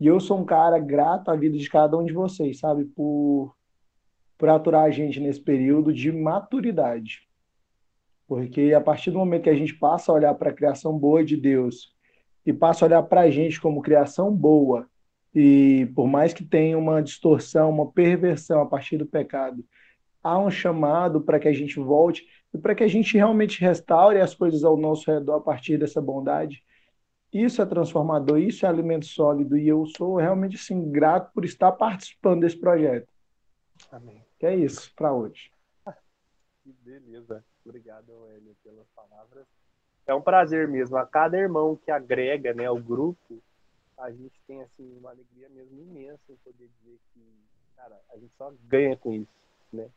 [0.00, 2.86] E eu sou um cara grato à vida de cada um de vocês, sabe?
[2.86, 3.54] Por,
[4.38, 7.23] por aturar a gente nesse período de maturidade.
[8.26, 11.24] Porque a partir do momento que a gente passa a olhar para a criação boa
[11.24, 11.94] de Deus
[12.44, 14.88] e passa a olhar para a gente como criação boa,
[15.34, 19.64] e por mais que tenha uma distorção, uma perversão a partir do pecado,
[20.22, 24.20] há um chamado para que a gente volte e para que a gente realmente restaure
[24.20, 26.62] as coisas ao nosso redor a partir dessa bondade
[27.34, 31.72] isso é transformador, isso é alimento sólido e eu sou realmente assim, grato por estar
[31.72, 33.08] participando desse projeto.
[33.90, 34.22] Amém.
[34.38, 35.50] Que é isso para hoje.
[36.64, 37.44] Que beleza.
[37.64, 39.46] Obrigado, Hélio, pelas palavras.
[40.06, 40.96] É um prazer mesmo.
[40.96, 43.40] A cada irmão que agrega né, ao grupo,
[43.96, 47.22] a gente tem assim, uma alegria mesmo imensa em poder dizer que,
[47.76, 49.32] cara, a gente só ganha com isso,
[49.72, 49.88] né?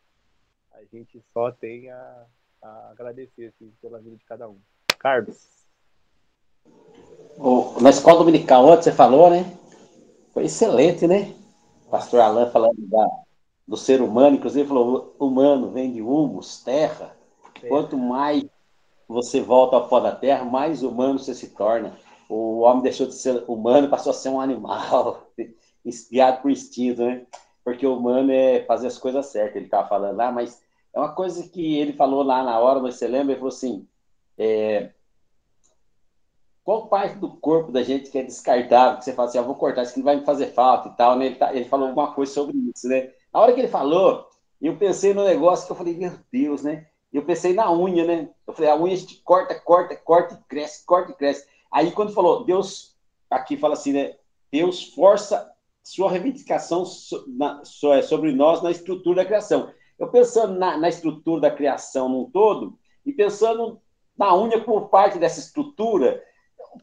[0.73, 2.26] A gente só tem a,
[2.61, 4.60] a agradecer assim, pela vida de cada um.
[4.99, 5.57] Carlos
[7.80, 9.45] na escola dominical, ontem você falou, né?
[10.34, 11.34] Foi excelente, né?
[11.89, 13.07] Pastor Alain falando da,
[13.68, 17.15] do ser humano, inclusive falou, humano vem de humus, terra.
[17.68, 18.45] Quanto mais
[19.07, 21.98] você volta ao pó da terra, mais humano você se torna.
[22.30, 25.27] O homem deixou de ser humano, passou a ser um animal,
[26.11, 27.26] guiado por instinto, né?
[27.64, 30.61] Porque o humano é fazer as coisas certas, ele estava falando lá, mas
[30.94, 33.34] é uma coisa que ele falou lá na hora, você lembra?
[33.34, 33.88] Ele falou assim:
[34.38, 34.91] é,
[36.64, 39.56] qual parte do corpo da gente que é descartável, que você fala assim, ah, vou
[39.56, 41.27] cortar, isso que não vai me fazer falta e tal, né?
[41.27, 43.10] Ele, tá, ele falou alguma coisa sobre isso, né?
[43.38, 44.27] A hora que ele falou,
[44.59, 46.88] eu pensei no negócio que eu falei, meu Deus, né?
[47.14, 48.31] Eu pensei na unha, né?
[48.47, 51.47] Eu falei, a unha corta, corta, corta e cresce, corta e cresce.
[51.72, 52.97] Aí quando falou, Deus,
[53.30, 54.15] aqui fala assim, né?
[54.51, 55.53] Deus força
[55.84, 56.81] sua reivindicação
[57.93, 59.72] é, sobre nós na estrutura da criação.
[59.99, 63.80] Eu pensando na, na estrutura da criação num todo, e pensando
[64.18, 66.23] na unha como parte dessa estrutura,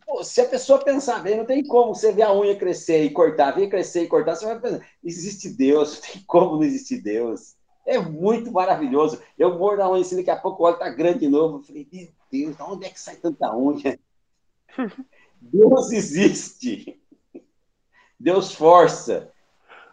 [0.07, 3.11] Pô, se a pessoa pensar bem, não tem como você ver a unha crescer e
[3.11, 7.01] cortar, ver crescer e cortar, você vai pensar, existe Deus, não tem como não existir
[7.01, 7.55] Deus.
[7.87, 9.21] É muito maravilhoso.
[9.39, 11.59] Eu mordo a unha assim, daqui a pouco o olho tá grande de novo.
[11.59, 13.99] Eu falei, meu Deus, de onde é que sai tanta unha?
[15.41, 16.99] Deus existe.
[18.19, 19.31] Deus força.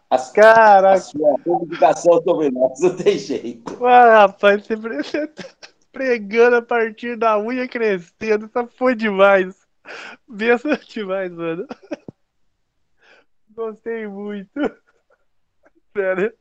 [0.09, 0.93] As, Caraca.
[0.93, 3.85] a sua comunicação sobre nós, não tem jeito.
[3.85, 5.43] Ah, rapaz, você tá
[5.91, 9.55] pregando a partir da unha crescendo, isso foi demais.
[10.27, 11.65] Benção demais, mano.
[13.49, 14.51] Gostei muito.
[15.95, 16.33] Sério.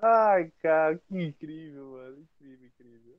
[0.00, 2.18] Ai, cara, que incrível, mano.
[2.18, 3.18] Incrível, incrível.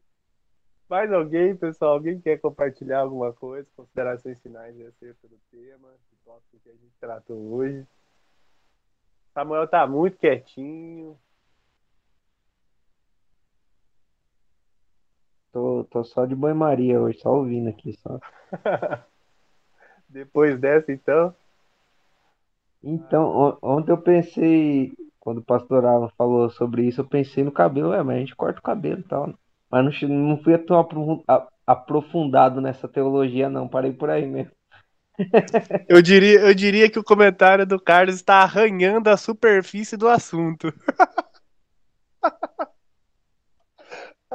[0.90, 1.94] Mais alguém, pessoal?
[1.94, 3.68] Alguém quer compartilhar alguma coisa?
[3.76, 7.88] Considerações finais acerca do tema, do tópico que a gente tratou hoje?
[9.34, 11.20] Samuel tá muito quietinho.
[15.54, 18.20] Tô, tô só de banho-maria hoje, só ouvindo aqui só.
[20.10, 21.34] Depois dessa, então?
[22.84, 27.94] Então, ontem eu pensei, quando o pastor Alan falou sobre isso, eu pensei no cabelo,
[27.94, 29.28] é, mas a gente corta o cabelo e tal.
[29.28, 29.34] Né?
[29.70, 31.24] Mas não, não fui tão
[31.68, 33.68] aprofundado nessa teologia, não.
[33.68, 34.52] Parei por aí mesmo.
[35.88, 40.74] Eu diria, eu diria que o comentário do Carlos está arranhando a superfície do assunto.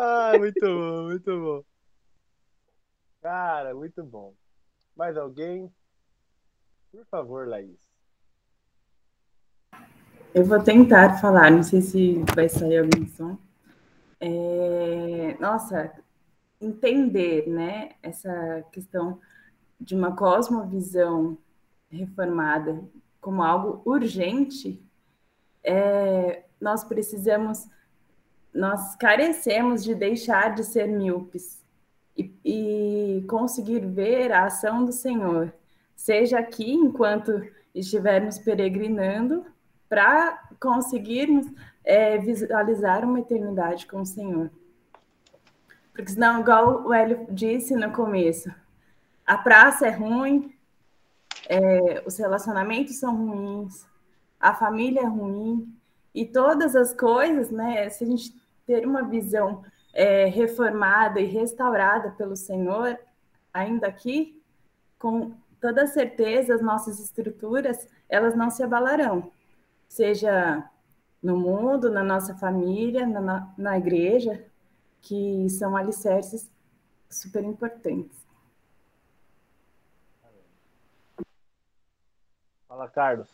[0.00, 1.64] Ah, muito bom, muito bom.
[3.20, 4.32] Cara, muito bom.
[4.94, 5.74] Mais alguém?
[6.92, 7.80] Por favor, Laís.
[10.32, 13.36] Eu vou tentar falar, não sei se vai sair algum som.
[14.20, 15.92] É, nossa,
[16.60, 19.20] entender, né, essa questão
[19.80, 21.36] de uma cosmovisão
[21.90, 22.84] reformada
[23.20, 24.80] como algo urgente,
[25.64, 27.66] é, nós precisamos
[28.54, 31.62] nós carecemos de deixar de ser míopes
[32.16, 35.52] e, e conseguir ver a ação do Senhor,
[35.94, 37.42] seja aqui enquanto
[37.74, 39.44] estivermos peregrinando,
[39.88, 41.46] para conseguirmos
[41.84, 44.50] é, visualizar uma eternidade com o Senhor.
[45.92, 48.52] Porque senão, igual o Hélio disse no começo,
[49.26, 50.54] a praça é ruim,
[51.48, 53.86] é, os relacionamentos são ruins,
[54.38, 55.74] a família é ruim,
[56.14, 57.88] e todas as coisas, né?
[57.90, 58.37] Se a gente
[58.68, 59.64] ter uma visão
[59.94, 62.98] é, reformada e restaurada pelo Senhor,
[63.50, 64.42] ainda aqui,
[64.98, 69.32] com toda certeza, as nossas estruturas, elas não se abalarão,
[69.88, 70.70] seja
[71.22, 74.44] no mundo, na nossa família, na, na igreja,
[75.00, 76.50] que são alicerces
[77.08, 78.18] super importantes.
[82.68, 83.28] Fala, Carlos.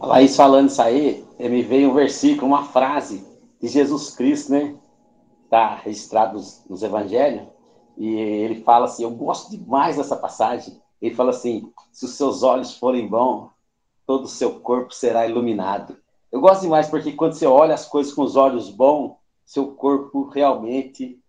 [0.00, 3.22] A Laís falando isso aí, me veio um versículo, uma frase
[3.60, 4.74] de Jesus Cristo, né?
[5.44, 7.46] Está registrado nos, nos evangelhos.
[7.98, 10.80] E ele fala assim: Eu gosto demais dessa passagem.
[11.02, 13.50] Ele fala assim: Se os seus olhos forem bons,
[14.06, 15.98] todo o seu corpo será iluminado.
[16.32, 20.30] Eu gosto demais porque quando você olha as coisas com os olhos bons, seu corpo
[20.30, 21.20] realmente.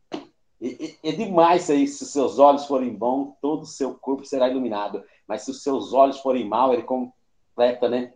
[0.61, 1.88] É, é demais isso aí.
[1.88, 5.03] Se os seus olhos forem bons, todo o seu corpo será iluminado.
[5.27, 8.14] Mas se os seus olhos forem mal, ele completa, né?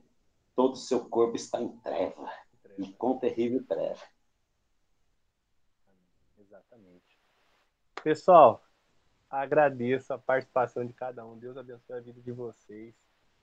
[0.55, 2.31] Todo o seu corpo está em treva,
[2.77, 4.01] e com terrível treva.
[6.39, 7.19] Exatamente.
[8.03, 8.63] Pessoal,
[9.29, 11.37] agradeço a participação de cada um.
[11.37, 12.93] Deus abençoe a vida de vocês.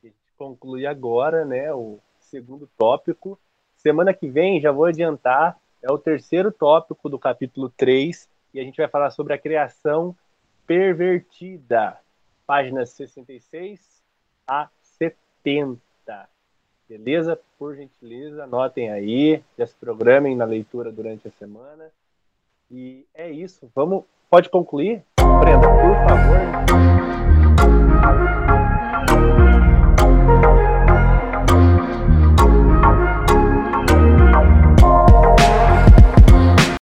[0.03, 3.39] A gente conclui agora, né, o segundo tópico.
[3.77, 8.63] Semana que vem, já vou adiantar, é o terceiro tópico do capítulo 3, e a
[8.63, 10.17] gente vai falar sobre a criação
[10.67, 11.99] pervertida,
[12.47, 14.03] páginas 66
[14.47, 15.81] a 70.
[16.99, 17.41] Beleza?
[17.59, 21.91] Por gentileza, anotem aí, já se programem na leitura durante a semana.
[22.71, 23.71] E é isso.
[23.75, 25.03] Vamos, pode concluir?
[25.41, 26.83] Brenda, por favor.